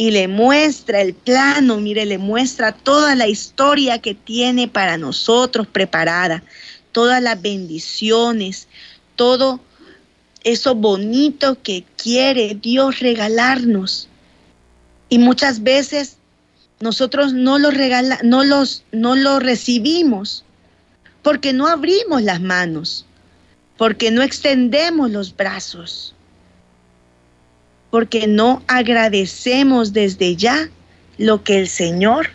y 0.00 0.12
le 0.12 0.28
muestra 0.28 1.02
el 1.02 1.12
plano, 1.12 1.76
mire, 1.76 2.06
le 2.06 2.16
muestra 2.16 2.72
toda 2.72 3.14
la 3.14 3.28
historia 3.28 3.98
que 3.98 4.14
tiene 4.14 4.66
para 4.66 4.96
nosotros 4.96 5.66
preparada, 5.66 6.42
todas 6.90 7.22
las 7.22 7.42
bendiciones, 7.42 8.66
todo 9.14 9.60
eso 10.42 10.74
bonito 10.74 11.62
que 11.62 11.84
quiere 11.98 12.54
Dios 12.54 13.00
regalarnos. 13.00 14.08
Y 15.10 15.18
muchas 15.18 15.62
veces 15.62 16.16
nosotros 16.80 17.34
no 17.34 17.58
lo 17.58 17.70
regala, 17.70 18.20
no 18.22 18.42
los 18.42 18.84
no 18.92 19.16
lo 19.16 19.38
recibimos 19.38 20.46
porque 21.20 21.52
no 21.52 21.66
abrimos 21.66 22.22
las 22.22 22.40
manos, 22.40 23.04
porque 23.76 24.10
no 24.10 24.22
extendemos 24.22 25.10
los 25.10 25.36
brazos, 25.36 26.14
porque 27.90 28.26
no 28.26 28.62
agradecemos 28.68 29.92
desde 29.92 30.36
ya 30.36 30.68
lo 31.18 31.42
que 31.42 31.58
el 31.58 31.66
Señor 31.66 32.28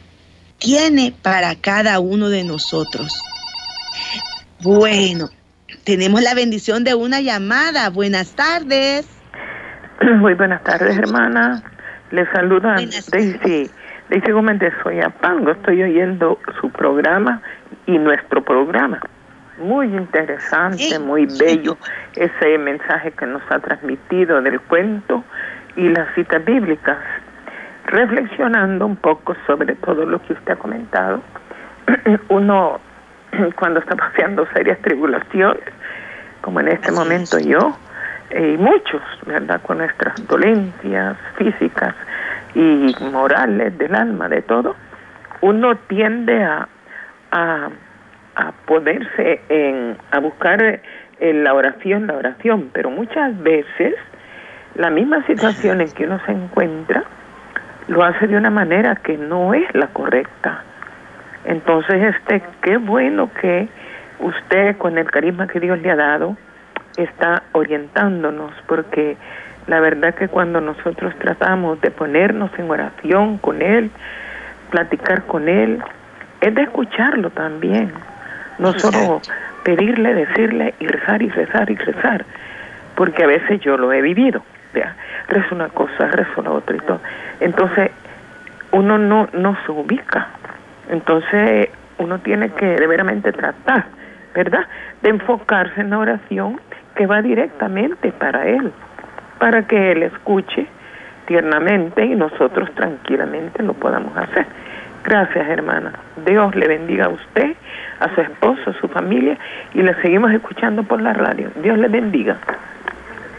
tiene 0.57 1.13
para 1.21 1.55
cada 1.55 1.99
uno 1.99 2.29
de 2.29 2.43
nosotros. 2.43 3.13
Bueno, 4.61 5.29
tenemos 5.83 6.21
la 6.21 6.33
bendición 6.33 6.83
de 6.83 6.95
una 6.95 7.21
llamada. 7.21 7.89
Buenas 7.89 8.35
tardes. 8.35 9.07
Muy 10.19 10.33
buenas 10.33 10.63
tardes, 10.63 10.97
hermana. 10.97 11.63
Le 12.11 12.25
saluda 12.31 12.75
Daisy 13.11 13.69
Dice 14.09 14.31
Gómez 14.31 14.59
de 14.59 14.71
Soyapango, 14.83 15.51
estoy 15.51 15.81
oyendo 15.81 16.39
su 16.61 16.69
programa 16.69 17.41
y 17.87 17.97
nuestro 17.97 18.43
programa. 18.43 18.99
Muy 19.57 19.87
interesante, 19.87 20.99
muy 20.99 21.27
bello 21.39 21.77
ese 22.15 22.57
mensaje 22.57 23.11
que 23.11 23.25
nos 23.25 23.41
ha 23.49 23.59
transmitido 23.59 24.41
del 24.41 24.59
cuento 24.61 25.23
y 25.75 25.89
las 25.89 26.13
citas 26.13 26.43
bíblicas. 26.43 26.97
Reflexionando 27.85 28.85
un 28.85 28.95
poco 28.95 29.35
sobre 29.47 29.75
todo 29.75 30.05
lo 30.05 30.21
que 30.23 30.33
usted 30.33 30.53
ha 30.53 30.55
comentado, 30.55 31.21
uno 32.29 32.79
cuando 33.55 33.79
está 33.79 33.95
paseando 33.95 34.45
serias 34.53 34.79
tribulaciones, 34.79 35.63
como 36.41 36.59
en 36.59 36.69
este 36.69 36.91
momento 36.91 37.39
yo, 37.39 37.77
eh, 38.31 38.55
y 38.55 38.57
muchos, 38.57 39.01
¿verdad? 39.25 39.61
Con 39.61 39.77
nuestras 39.77 40.15
dolencias 40.27 41.17
físicas, 41.37 41.95
y 42.55 42.95
morales 43.11 43.77
del 43.77 43.93
alma, 43.93 44.29
de 44.29 44.41
todo, 44.41 44.75
uno 45.41 45.75
tiende 45.87 46.43
a, 46.43 46.67
a, 47.31 47.69
ponerse 48.65 49.41
en, 49.49 49.97
a 50.11 50.19
buscar 50.19 50.81
en 51.19 51.43
la 51.43 51.53
oración, 51.53 52.07
la 52.07 52.15
oración, 52.15 52.69
pero 52.73 52.89
muchas 52.89 53.41
veces 53.41 53.95
la 54.75 54.89
misma 54.89 55.25
situación 55.25 55.81
en 55.81 55.91
que 55.91 56.05
uno 56.05 56.19
se 56.25 56.33
encuentra 56.33 57.03
lo 57.87 58.03
hace 58.03 58.27
de 58.27 58.35
una 58.35 58.49
manera 58.49 58.95
que 58.95 59.17
no 59.17 59.53
es 59.53 59.63
la 59.73 59.87
correcta. 59.87 60.63
Entonces, 61.45 62.15
este, 62.15 62.41
qué 62.61 62.77
bueno 62.77 63.29
que 63.39 63.69
usted, 64.19 64.77
con 64.77 64.97
el 64.97 65.09
carisma 65.09 65.47
que 65.47 65.59
Dios 65.59 65.79
le 65.79 65.91
ha 65.91 65.95
dado, 65.95 66.35
está 66.97 67.43
orientándonos, 67.51 68.51
porque 68.67 69.17
la 69.67 69.79
verdad 69.79 70.15
que 70.15 70.27
cuando 70.27 70.61
nosotros 70.61 71.13
tratamos 71.19 71.79
de 71.81 71.91
ponernos 71.91 72.51
en 72.57 72.69
oración 72.69 73.37
con 73.37 73.61
Él, 73.61 73.91
platicar 74.71 75.23
con 75.23 75.47
Él, 75.47 75.81
es 76.41 76.53
de 76.53 76.63
escucharlo 76.63 77.29
también. 77.29 77.93
No 78.59 78.77
solo 78.79 79.21
pedirle, 79.63 80.13
decirle 80.13 80.73
y 80.79 80.87
rezar 80.87 81.21
y 81.21 81.29
rezar 81.29 81.69
y 81.69 81.75
rezar, 81.75 82.25
porque 82.95 83.23
a 83.23 83.27
veces 83.27 83.59
yo 83.61 83.77
lo 83.77 83.91
he 83.91 84.01
vivido. 84.01 84.41
Rezo 85.27 85.55
una 85.55 85.69
cosa, 85.69 86.07
rezo 86.07 86.41
la 86.41 86.51
otra 86.51 86.75
y 86.75 86.79
todo. 86.79 86.99
Entonces, 87.39 87.91
uno 88.71 88.97
no, 88.97 89.27
no 89.33 89.57
se 89.65 89.71
ubica. 89.71 90.27
Entonces, 90.89 91.69
uno 91.97 92.19
tiene 92.19 92.49
que 92.49 92.65
de 92.65 92.85
veramente 92.85 93.31
tratar, 93.31 93.85
¿verdad? 94.33 94.65
De 95.01 95.09
enfocarse 95.09 95.81
en 95.81 95.91
la 95.91 95.99
oración 95.99 96.59
que 96.95 97.07
va 97.07 97.21
directamente 97.21 98.11
para 98.11 98.47
Él 98.47 98.71
para 99.39 99.63
que 99.67 99.91
Él 99.91 100.03
escuche 100.03 100.65
tiernamente 101.27 102.05
y 102.05 102.15
nosotros 102.15 102.69
tranquilamente 102.75 103.63
lo 103.63 103.73
podamos 103.73 104.15
hacer. 104.15 104.45
Gracias, 105.05 105.47
hermana. 105.47 105.99
Dios 106.25 106.55
le 106.55 106.67
bendiga 106.67 107.05
a 107.05 107.09
usted, 107.09 107.55
a 107.99 108.13
su 108.15 108.21
esposo, 108.21 108.71
a 108.71 108.79
su 108.79 108.87
familia 108.87 109.37
y 109.73 109.81
le 109.81 109.93
seguimos 110.01 110.31
escuchando 110.31 110.83
por 110.83 111.01
la 111.01 111.13
radio. 111.13 111.51
Dios 111.61 111.77
le 111.77 111.87
bendiga. 111.87 112.39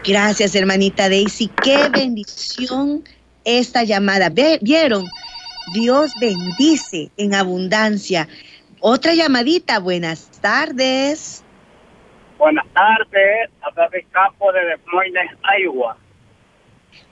Gracias, 0.05 0.55
hermanita 0.55 1.09
Daisy. 1.09 1.49
Qué 1.61 1.89
bendición 1.89 3.03
esta 3.43 3.83
llamada. 3.83 4.29
¿Vieron? 4.61 5.05
Dios 5.73 6.13
bendice 6.21 7.11
en 7.17 7.35
abundancia. 7.35 8.29
Otra 8.79 9.13
llamadita. 9.13 9.79
Buenas 9.79 10.29
tardes. 10.39 11.43
Buenas 12.37 12.67
tardes, 12.67 13.49
habla 13.61 13.89
de 13.89 14.03
campo 14.11 14.51
de 14.53 14.63
Des 14.63 14.79
Moines, 14.93 15.31
Iowa. 15.59 15.97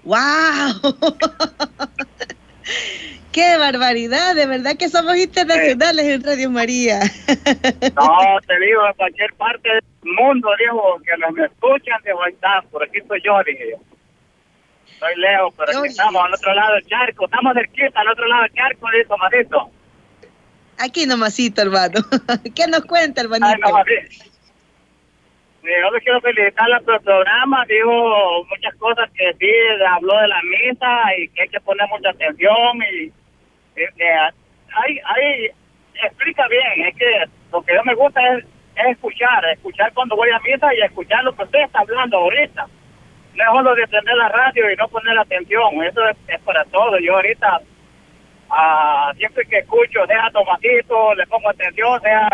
¡Wow! 0.04 0.96
¡Qué 3.32 3.58
barbaridad! 3.58 4.36
De 4.36 4.46
verdad 4.46 4.78
que 4.78 4.90
somos 4.90 5.18
internacionales 5.18 6.06
en 6.06 6.24
Radio 6.24 6.50
María. 6.50 7.00
no, 7.28 8.40
te 8.48 8.60
digo, 8.60 8.88
en 8.88 8.94
cualquier 8.96 9.34
parte 9.34 9.70
del 9.70 9.84
mundo, 10.04 10.50
digo, 10.60 11.02
que 11.04 11.18
nos 11.18 11.52
escuchan, 11.52 12.02
de 12.04 12.12
está, 12.30 12.64
por 12.72 12.84
aquí 12.84 13.00
estoy 13.00 13.22
yo, 13.24 13.34
dije 13.46 13.72
yo. 13.72 13.78
Soy 15.00 15.16
Leo, 15.18 15.52
pero 15.58 15.80
aquí 15.80 15.90
estamos 15.90 16.24
al 16.24 16.34
otro 16.34 16.54
lado 16.54 16.76
del 16.76 16.86
charco, 16.86 17.26
estamos 17.26 17.54
cerquita, 17.54 18.00
al 18.00 18.08
otro 18.08 18.26
lado 18.28 18.44
del 18.44 18.54
charco, 18.54 18.88
dice 18.92 19.06
Tomatito. 19.06 19.72
Aquí 20.78 21.06
nomasito, 21.06 21.62
hermano. 21.62 22.00
¿Qué 22.56 22.68
nos 22.68 22.86
cuenta, 22.86 23.22
hermanito? 23.22 23.76
Ay, 23.76 23.84
yo 25.66 25.92
le 25.92 26.02
quiero 26.02 26.22
felicitar 26.22 26.68
el 26.70 27.02
programa, 27.02 27.66
dijo 27.68 28.46
muchas 28.50 28.76
cosas 28.76 29.10
que 29.12 29.34
sí, 29.40 29.52
habló 29.88 30.20
de 30.20 30.28
la 30.28 30.42
misa 30.44 31.18
y 31.18 31.28
que 31.30 31.42
hay 31.44 31.50
que 31.50 31.60
poner 31.62 31.88
mucha 31.90 32.10
atención 32.10 32.78
y, 32.94 33.12
hay, 33.78 35.00
hay, 35.04 35.52
explica 36.04 36.48
bien, 36.48 36.88
es 36.88 36.96
que 36.96 37.26
lo 37.52 37.62
que 37.62 37.74
yo 37.74 37.84
me 37.84 37.96
gusta 37.96 38.22
es, 38.34 38.46
escuchar, 38.90 39.46
escuchar 39.54 39.92
cuando 39.94 40.16
voy 40.16 40.30
a 40.30 40.40
misa 40.40 40.74
y 40.74 40.82
escuchar 40.82 41.24
lo 41.24 41.34
que 41.36 41.44
usted 41.44 41.60
está 41.62 41.80
hablando 41.80 42.18
ahorita. 42.18 42.68
No 43.36 43.72
es 43.72 43.76
de 43.78 43.84
atender 43.84 44.16
la 44.16 44.30
radio 44.30 44.72
y 44.72 44.76
no 44.76 44.88
poner 44.88 45.18
atención, 45.18 45.84
eso 45.84 46.02
es, 46.28 46.40
para 46.42 46.64
todo. 46.66 46.98
Yo 47.00 47.16
ahorita, 47.16 47.62
uh, 48.50 49.16
siempre 49.18 49.46
que 49.46 49.60
escucho, 49.60 50.06
sea 50.08 50.30
tomatito, 50.32 51.16
le 51.16 51.28
pongo 51.28 51.50
atención, 51.50 52.02
sea 52.02 52.30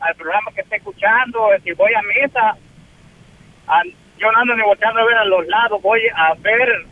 al 0.00 0.14
programa 0.16 0.52
que 0.54 0.60
esté 0.60 0.76
escuchando, 0.76 1.48
si 1.62 1.72
voy 1.72 1.92
a 1.94 2.02
misa, 2.02 2.56
yo 4.18 4.32
no 4.32 4.38
ando 4.38 4.54
negociando 4.54 5.00
a 5.00 5.04
ver 5.04 5.16
a 5.16 5.24
los 5.24 5.46
lados, 5.46 5.82
voy 5.82 6.00
a 6.14 6.34
ver, 6.34 6.86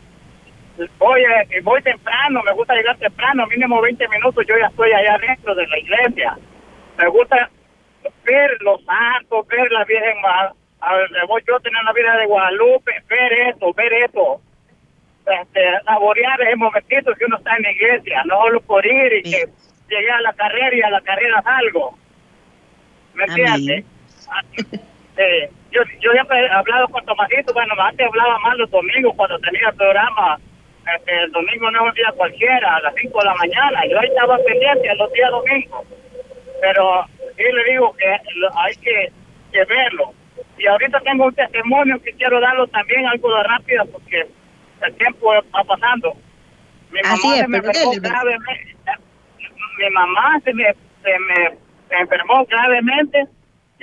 voy, 0.97 1.23
voy 1.63 1.81
temprano, 1.81 2.41
me 2.43 2.53
gusta 2.53 2.75
llegar 2.75 2.97
temprano, 2.97 3.47
mínimo 3.47 3.81
20 3.81 4.07
minutos, 4.09 4.45
yo 4.47 4.57
ya 4.57 4.67
estoy 4.67 4.91
allá 4.91 5.17
dentro 5.19 5.55
de 5.55 5.67
la 5.67 5.79
iglesia. 5.79 6.37
Me 6.97 7.07
gusta 7.07 7.49
ver 8.25 8.57
los 8.61 8.83
santos, 8.83 9.47
ver 9.47 9.71
la 9.71 9.83
Virgen, 9.85 10.17
voy 11.27 11.43
yo 11.47 11.59
tener 11.59 11.83
la 11.83 11.93
vida 11.93 12.17
de 12.17 12.25
Guadalupe, 12.25 12.91
ver 13.09 13.33
esto, 13.49 13.73
ver 13.73 13.93
esto. 13.93 14.41
Este, 15.25 15.61
saborear 15.85 16.41
ese 16.41 16.55
momentito 16.57 17.13
que 17.13 17.25
uno 17.25 17.37
está 17.37 17.55
en 17.55 17.63
la 17.63 17.71
iglesia, 17.71 18.23
no 18.25 18.41
solo 18.41 18.61
por 18.61 18.85
ir 18.85 19.13
y 19.13 19.23
que 19.23 19.47
llegué 19.89 20.11
a 20.11 20.19
la 20.19 20.33
carrera 20.33 20.75
y 20.75 20.81
a 20.81 20.89
la 20.89 21.01
carrera 21.01 21.41
salgo. 21.41 21.97
¿Me 23.13 23.23
entiendes? 23.25 23.85
Eh, 25.17 25.49
yo, 25.71 25.81
yo 25.99 26.11
siempre 26.11 26.39
he 26.39 26.49
hablado 26.49 26.87
con 26.87 27.05
Tomasito, 27.05 27.53
bueno, 27.53 27.73
antes 27.77 28.07
hablaba 28.07 28.39
más 28.39 28.57
los 28.57 28.69
domingos 28.71 29.13
cuando 29.15 29.39
tenía 29.39 29.69
el 29.69 29.75
programa. 29.75 30.39
Este, 30.95 31.23
el 31.23 31.31
domingo 31.31 31.71
no 31.71 31.83
es 31.83 31.89
un 31.89 31.95
día 31.95 32.11
cualquiera, 32.15 32.75
a 32.75 32.81
las 32.81 32.93
5 32.95 33.19
de 33.19 33.25
la 33.25 33.35
mañana. 33.35 33.85
Yo 33.89 33.99
estaba 33.99 34.37
pendiente 34.39 34.95
los 34.95 35.13
días 35.13 35.31
domingos. 35.31 35.85
pero 36.61 37.05
sí 37.37 37.43
le 37.43 37.71
digo 37.71 37.93
que 37.93 38.05
hay 38.07 38.75
que, 38.75 39.11
verlo. 39.65 40.13
Y 40.57 40.67
ahorita 40.67 40.99
tengo 41.01 41.25
un 41.25 41.33
testimonio 41.33 42.01
que 42.01 42.13
quiero 42.13 42.39
darlo 42.39 42.67
también, 42.67 43.05
algo 43.05 43.35
de 43.35 43.43
rápido, 43.43 43.85
porque 43.85 44.27
el 44.81 44.95
tiempo 44.95 45.33
va 45.33 45.63
pasando. 45.63 46.13
Mi 46.91 47.01
mamá 47.01 47.17
se 47.17 47.47
me 47.47 47.57
enfermó 47.57 47.91
gravemente. 48.01 48.91
Mi 49.77 49.89
mamá 49.89 50.39
se 50.43 50.53
me, 50.53 50.65
se 51.03 51.19
me 51.19 51.99
enfermó 51.99 52.45
gravemente 52.45 53.27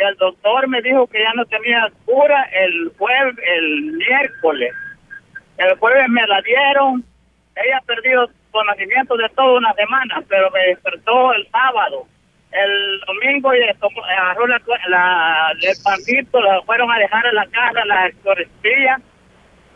el 0.00 0.16
doctor 0.16 0.68
me 0.68 0.80
dijo 0.82 1.06
que 1.06 1.22
ya 1.22 1.32
no 1.34 1.44
tenía 1.46 1.90
cura 2.04 2.42
el 2.52 2.92
jueves, 2.96 3.34
el 3.44 3.92
miércoles. 3.92 4.72
El 5.58 5.76
jueves 5.78 6.08
me 6.08 6.26
la 6.26 6.40
dieron. 6.42 7.04
Ella 7.56 7.78
ha 7.78 7.84
perdido 7.84 8.30
conocimiento 8.50 9.16
de 9.16 9.28
toda 9.30 9.58
una 9.58 9.74
semana, 9.74 10.22
pero 10.28 10.50
me 10.50 10.60
despertó 10.68 11.32
el 11.34 11.46
sábado. 11.50 12.06
El 12.50 13.00
domingo 13.06 13.54
y 13.54 13.60
agarró 13.62 14.46
la, 14.46 14.60
la, 14.88 15.52
el 15.60 15.76
pancito, 15.84 16.40
la 16.40 16.62
fueron 16.62 16.90
a 16.90 16.98
dejar 16.98 17.26
en 17.26 17.34
la 17.34 17.46
casa, 17.46 17.84
la 17.84 18.06
escorestilla. 18.06 19.00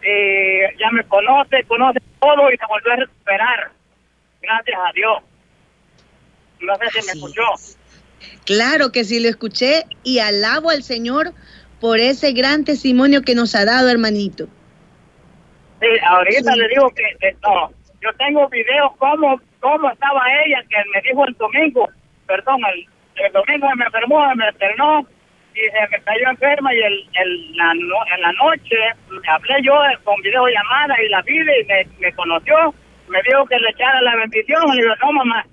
Y 0.03 0.79
ya 0.79 0.91
me 0.91 1.05
conoce, 1.05 1.65
conoce 1.65 2.01
todo 2.21 2.51
y 2.51 2.57
se 2.57 2.67
volvió 2.67 2.93
a 2.93 2.97
recuperar. 2.97 3.71
Gracias 4.43 4.79
a 4.79 4.93
Dios. 4.93 5.23
No 6.61 6.75
sé 6.77 6.91
si 6.91 7.07
me 7.07 7.13
escuchó. 7.13 7.43
Claro 8.45 8.93
que 8.93 9.05
sí 9.05 9.21
lo 9.21 9.29
escuché 9.29 9.85
y 10.03 10.19
alabo 10.19 10.71
al 10.71 10.83
Señor 10.83 11.33
por 11.81 11.99
ese 11.99 12.33
gran 12.33 12.65
testimonio 12.65 13.23
que 13.23 13.35
nos 13.35 13.55
ha 13.55 13.65
dado, 13.65 13.89
hermanito. 13.91 14.49
Sí, 15.81 15.89
ahorita 16.07 16.57
le 16.57 16.69
digo 16.69 16.91
que, 16.91 17.37
no, 17.43 17.71
yo 18.01 18.11
tengo 18.19 18.49
videos 18.49 18.93
cómo, 18.99 19.41
cómo 19.61 19.91
estaba 19.91 20.23
ella, 20.47 20.63
que 20.69 20.77
me 20.95 21.01
dijo 21.03 21.27
el 21.27 21.35
domingo, 21.35 21.89
perdón, 22.27 22.61
el, 22.73 23.33
domingo 23.33 23.69
me 23.77 23.85
enfermó, 23.85 24.35
me 24.35 24.49
internó 24.49 25.07
y 25.55 25.61
se 25.61 25.89
me 25.91 26.03
cayó 26.03 26.31
enferma 26.31 26.75
y 26.75 26.79
el, 26.79 27.09
el, 27.15 27.57
la, 27.57 27.73
en 27.73 28.21
la 28.23 28.33
noche 28.33 28.77
hablé 29.29 29.55
yo 29.63 29.75
con 30.05 30.21
videollamada 30.23 30.95
y 31.03 31.09
la 31.11 31.23
vi 31.23 31.39
y 31.39 31.65
me, 31.65 31.87
me 32.01 32.13
conoció, 32.15 32.75
me 33.09 33.21
dijo 33.23 33.45
que 33.47 33.59
le 33.59 33.71
echara 33.71 34.01
la 34.01 34.17
bendición, 34.17 34.63
y 34.73 34.77
le 34.77 34.83
digo, 34.83 34.95
no 35.03 35.13
mamá, 35.13 35.47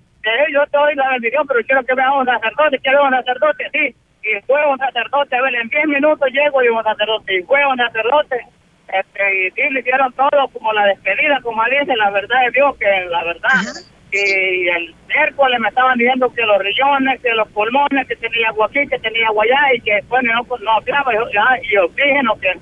yo 0.53 0.65
te 0.67 0.77
doy 0.77 0.95
la 0.95 1.09
bendición, 1.11 1.47
pero 1.47 1.59
quiero 1.65 1.83
que 1.83 1.95
vea 1.95 2.11
un 2.13 2.25
sacerdote, 2.25 2.79
quiero 2.79 3.03
un 3.03 3.11
sacerdote, 3.11 3.69
sí. 3.71 3.95
Y 4.23 4.41
fue 4.45 4.65
un 4.67 4.77
sacerdote, 4.77 5.35
a 5.35 5.41
ver, 5.41 5.55
en 5.55 5.67
10 5.67 5.87
minutos 5.87 6.29
llego 6.31 6.63
y 6.63 6.67
un 6.67 6.83
sacerdote, 6.83 7.39
y 7.39 7.43
fue 7.43 7.65
un 7.65 7.77
sacerdote. 7.77 8.45
Este, 8.87 9.47
y 9.47 9.51
sí, 9.51 9.61
le 9.71 9.79
hicieron 9.79 10.11
todo 10.13 10.47
como 10.49 10.73
la 10.73 10.85
despedida, 10.85 11.39
como 11.41 11.63
dice, 11.65 11.95
la 11.95 12.11
verdad 12.11 12.41
de 12.45 12.51
Dios, 12.51 12.77
que 12.77 13.05
la 13.09 13.23
verdad. 13.23 13.61
Y 14.11 14.67
el 14.67 14.93
miércoles 15.07 15.59
me 15.59 15.69
estaban 15.69 15.97
diciendo 15.97 16.31
que 16.33 16.41
los 16.41 16.59
riñones, 16.59 17.21
que 17.21 17.33
los 17.33 17.47
pulmones, 17.49 18.07
que 18.07 18.15
tenía 18.17 18.49
agua 18.49 18.67
aquí, 18.67 18.85
que 18.87 18.99
tenía 18.99 19.27
agua 19.27 19.45
allá, 19.45 19.73
y 19.75 19.81
que 19.81 19.99
bueno, 20.09 20.33
no, 20.33 20.57
no 20.57 20.71
hablaba, 20.71 21.13
y, 21.13 21.73
y 21.73 21.77
oxígeno, 21.77 22.35
que 22.39 22.53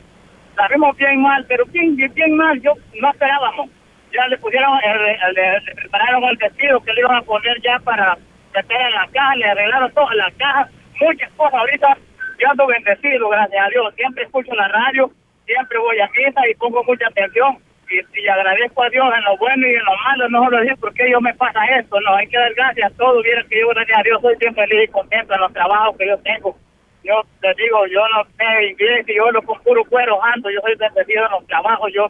sabemos 0.55 0.95
bien 0.97 1.21
mal, 1.21 1.43
pero 1.47 1.65
bien, 1.65 1.95
bien 1.95 2.37
mal, 2.37 2.61
yo 2.61 2.73
no 3.01 3.09
esperábamos 3.09 3.69
ya 4.11 4.27
le 4.27 4.37
pusieron, 4.37 4.77
eh, 4.79 5.17
le, 5.33 5.73
prepararon 5.73 6.23
el 6.23 6.37
vestido 6.37 6.79
que 6.81 6.93
le 6.93 7.01
iban 7.01 7.17
a 7.17 7.21
poner 7.21 7.61
ya 7.61 7.79
para 7.79 8.17
meter 8.53 8.81
en 8.81 8.93
la 8.93 9.07
caja, 9.13 9.35
le 9.35 9.45
arreglaron 9.45 9.91
todo 9.93 10.11
en 10.11 10.17
la 10.17 10.31
caja, 10.37 10.69
muchas 10.99 11.31
cosas. 11.33 11.53
Ahorita 11.53 11.97
yo 12.39 12.49
ando 12.49 12.67
bendecido, 12.67 13.29
gracias 13.29 13.65
a 13.65 13.69
Dios. 13.69 13.93
Siempre 13.95 14.23
escucho 14.23 14.53
la 14.55 14.67
radio, 14.67 15.11
siempre 15.45 15.77
voy 15.77 15.99
a 15.99 16.07
misa 16.07 16.41
y 16.49 16.55
pongo 16.55 16.83
mucha 16.83 17.07
atención. 17.07 17.57
Y, 17.89 18.27
agradezco 18.27 18.83
a 18.83 18.89
Dios 18.89 19.05
en 19.17 19.23
lo 19.23 19.35
bueno 19.37 19.67
y 19.67 19.73
en 19.73 19.83
lo 19.83 19.97
malo, 20.05 20.29
no 20.29 20.43
solo 20.43 20.57
decir 20.57 20.77
por 20.77 20.93
qué 20.93 21.09
yo 21.09 21.19
me 21.19 21.33
pasa 21.33 21.59
esto, 21.79 21.99
no, 22.01 22.15
hay 22.15 22.27
que 22.27 22.37
dar 22.37 22.53
gracias 22.53 22.91
a 22.91 22.95
todo. 22.95 23.21
Vieron 23.23 23.47
que 23.49 23.59
yo, 23.59 23.69
gracias 23.69 23.97
a 23.97 24.03
Dios, 24.03 24.21
soy 24.21 24.35
siempre 24.37 24.67
feliz 24.67 24.89
y 24.89 24.91
contento 24.91 25.33
en 25.33 25.41
los 25.41 25.53
trabajos 25.53 25.97
que 25.97 26.07
yo 26.07 26.17
tengo. 26.19 26.55
Yo 27.03 27.21
te 27.41 27.53
digo, 27.55 27.87
yo 27.87 28.07
no 28.09 28.23
sé 28.37 28.67
inglés 28.67 29.05
y 29.07 29.15
yo 29.15 29.31
lo 29.31 29.41
con 29.41 29.59
puro 29.63 29.83
cuero 29.85 30.23
ando, 30.23 30.51
yo 30.51 30.61
soy 30.61 30.75
bendecido 30.75 31.25
en 31.25 31.31
los 31.31 31.47
trabajos, 31.47 31.91
yo 31.93 32.07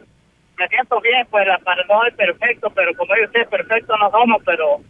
me 0.60 0.68
siento 0.68 1.00
bien, 1.00 1.26
pues 1.30 1.48
para 1.64 1.82
no 1.84 2.04
es 2.04 2.14
perfecto, 2.14 2.70
pero 2.74 2.94
como 2.94 3.16
yo 3.16 3.26
sé, 3.32 3.46
perfecto 3.46 3.96
no 3.96 4.10
somos, 4.10 4.42
pero 4.44 4.80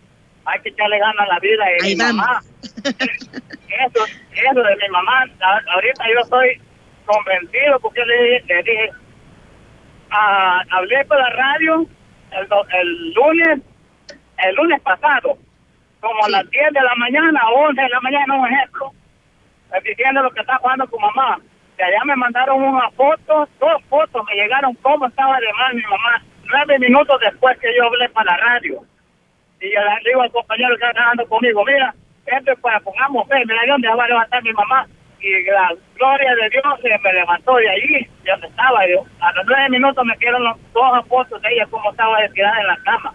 hay 0.44 0.60
que 0.60 0.70
echarle 0.70 0.98
ganas 0.98 1.28
a 1.28 1.34
la 1.34 1.38
vida. 1.38 1.64
Y 1.78 1.90
mi 1.90 1.96
mamá, 1.96 2.40
eso, 2.74 4.04
eso 4.32 4.62
de 4.62 4.76
mi 4.76 4.88
mamá, 4.88 5.24
ahorita 5.72 6.04
yo 6.12 6.20
estoy 6.22 6.60
convencido 7.06 7.78
porque 7.80 8.04
le, 8.04 8.40
le 8.40 8.62
dije, 8.64 8.90
ah, 10.10 10.60
hablé 10.70 11.04
por 11.04 11.18
la 11.18 11.30
radio 11.30 11.86
el, 12.32 12.48
el 12.80 13.12
lunes, 13.12 13.60
el 14.38 14.54
lunes 14.56 14.80
pasado, 14.80 15.38
como 16.00 16.24
a 16.24 16.30
las 16.30 16.50
10 16.50 16.72
de 16.72 16.80
la 16.80 16.96
mañana, 16.96 17.48
11 17.48 17.80
de 17.80 17.88
la 17.88 18.00
mañana, 18.00 18.34
un 18.34 18.46
ejemplo, 18.48 18.92
diciendo 19.84 20.22
lo 20.22 20.32
que 20.32 20.40
está 20.40 20.56
jugando 20.56 20.88
con 20.88 21.00
mamá 21.00 21.38
allá 21.82 22.04
me 22.04 22.16
mandaron 22.16 22.62
una 22.62 22.90
foto, 22.90 23.48
dos 23.58 23.82
fotos 23.88 24.24
me 24.28 24.34
llegaron 24.34 24.74
cómo 24.82 25.06
estaba 25.06 25.38
de 25.40 25.52
mal 25.52 25.74
mi 25.74 25.82
mamá, 25.82 26.22
nueve 26.44 26.78
minutos 26.78 27.20
después 27.20 27.58
que 27.58 27.74
yo 27.76 27.84
hablé 27.86 28.08
para 28.10 28.32
la 28.32 28.36
radio. 28.38 28.82
Y 29.60 29.66
le 29.66 29.80
digo 30.04 30.22
al 30.22 30.30
compañero 30.32 30.70
que 30.70 30.84
está 30.84 30.92
trabajando 30.92 31.26
conmigo, 31.28 31.64
mira, 31.64 31.94
esto 32.26 32.52
es 32.52 32.60
para 32.60 32.80
pongamos 32.80 33.28
fe, 33.28 33.44
mira 33.46 33.62
dónde 33.66 33.88
va 33.88 34.04
a 34.04 34.08
levantar 34.08 34.42
mi 34.42 34.52
mamá. 34.52 34.86
Y 35.20 35.44
la 35.44 35.74
gloria 35.96 36.34
de 36.34 36.48
Dios 36.48 36.64
se 36.80 36.98
me 36.98 37.12
levantó 37.12 37.56
de 37.56 37.68
allí, 37.68 38.08
yo 38.24 38.34
estaba. 38.34 38.86
Yo, 38.88 39.04
a 39.20 39.32
los 39.32 39.44
nueve 39.46 39.68
minutos 39.68 40.04
me 40.06 40.16
quedaron 40.16 40.58
dos 40.72 41.08
fotos 41.08 41.42
de 41.42 41.48
ella 41.52 41.66
cómo 41.70 41.90
estaba 41.90 42.22
destirada 42.22 42.60
en 42.60 42.66
la 42.68 42.76
cama. 42.84 43.14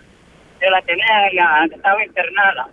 Yo 0.61 0.69
la 0.69 0.81
tenía, 0.83 1.27
ella 1.31 1.65
estaba 1.73 2.05
internada. 2.05 2.67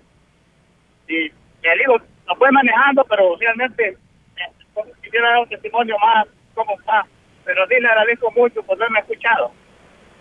Y 1.08 1.30
le 1.62 1.78
digo, 1.78 1.98
lo 2.26 2.36
fue 2.36 2.50
manejando, 2.52 3.04
pero 3.04 3.36
realmente 3.40 3.96
quisiera 5.12 5.30
dar 5.30 5.40
un 5.40 5.48
testimonio 5.48 5.96
más, 5.98 6.26
cómo 6.54 6.72
está. 6.78 7.06
Pero 7.44 7.66
sí 7.68 7.74
le 7.80 7.88
agradezco 7.88 8.30
mucho 8.32 8.62
por 8.62 8.76
haberme 8.76 9.00
escuchado. 9.00 9.52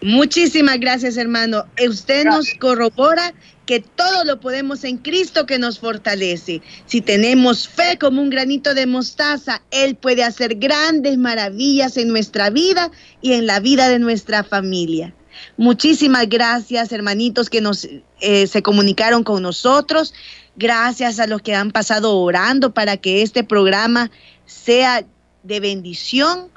Muchísimas 0.01 0.79
gracias, 0.79 1.15
hermano. 1.15 1.65
Usted 1.87 2.25
nos 2.25 2.51
corrobora 2.55 3.33
que 3.67 3.79
todo 3.79 4.25
lo 4.25 4.39
podemos 4.39 4.83
en 4.83 4.97
Cristo 4.97 5.45
que 5.45 5.59
nos 5.59 5.79
fortalece. 5.79 6.61
Si 6.87 7.01
tenemos 7.01 7.69
fe 7.69 7.97
como 7.99 8.21
un 8.21 8.31
granito 8.31 8.73
de 8.73 8.87
mostaza, 8.87 9.61
Él 9.69 9.95
puede 9.95 10.23
hacer 10.23 10.55
grandes 10.55 11.17
maravillas 11.17 11.97
en 11.97 12.09
nuestra 12.09 12.49
vida 12.49 12.89
y 13.21 13.33
en 13.33 13.45
la 13.45 13.59
vida 13.59 13.89
de 13.89 13.99
nuestra 13.99 14.43
familia. 14.43 15.13
Muchísimas 15.57 16.27
gracias, 16.27 16.91
hermanitos, 16.91 17.49
que 17.49 17.61
nos 17.61 17.87
eh, 18.21 18.47
se 18.47 18.61
comunicaron 18.63 19.23
con 19.23 19.43
nosotros. 19.43 20.13
Gracias 20.55 21.19
a 21.19 21.27
los 21.27 21.41
que 21.41 21.55
han 21.55 21.71
pasado 21.71 22.17
orando 22.17 22.73
para 22.73 22.97
que 22.97 23.21
este 23.21 23.43
programa 23.43 24.11
sea 24.45 25.03
de 25.43 25.59
bendición 25.59 26.49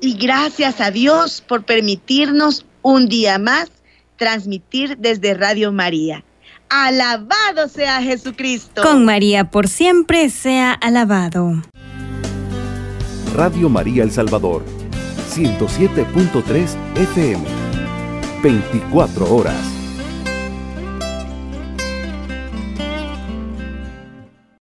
y 0.00 0.14
gracias 0.16 0.80
a 0.80 0.90
Dios 0.90 1.42
por 1.46 1.64
permitirnos 1.64 2.64
un 2.82 3.08
día 3.08 3.38
más 3.38 3.70
transmitir 4.16 4.96
desde 4.98 5.34
Radio 5.34 5.72
María. 5.72 6.24
Alabado 6.68 7.68
sea 7.68 8.02
Jesucristo. 8.02 8.82
Con 8.82 9.04
María 9.04 9.50
por 9.50 9.68
siempre 9.68 10.30
sea 10.30 10.72
alabado. 10.72 11.62
Radio 13.34 13.68
María 13.68 14.04
El 14.04 14.12
Salvador, 14.12 14.64
107.3 15.34 16.76
FM, 16.96 17.44
24 18.42 19.34
horas. 19.34 19.83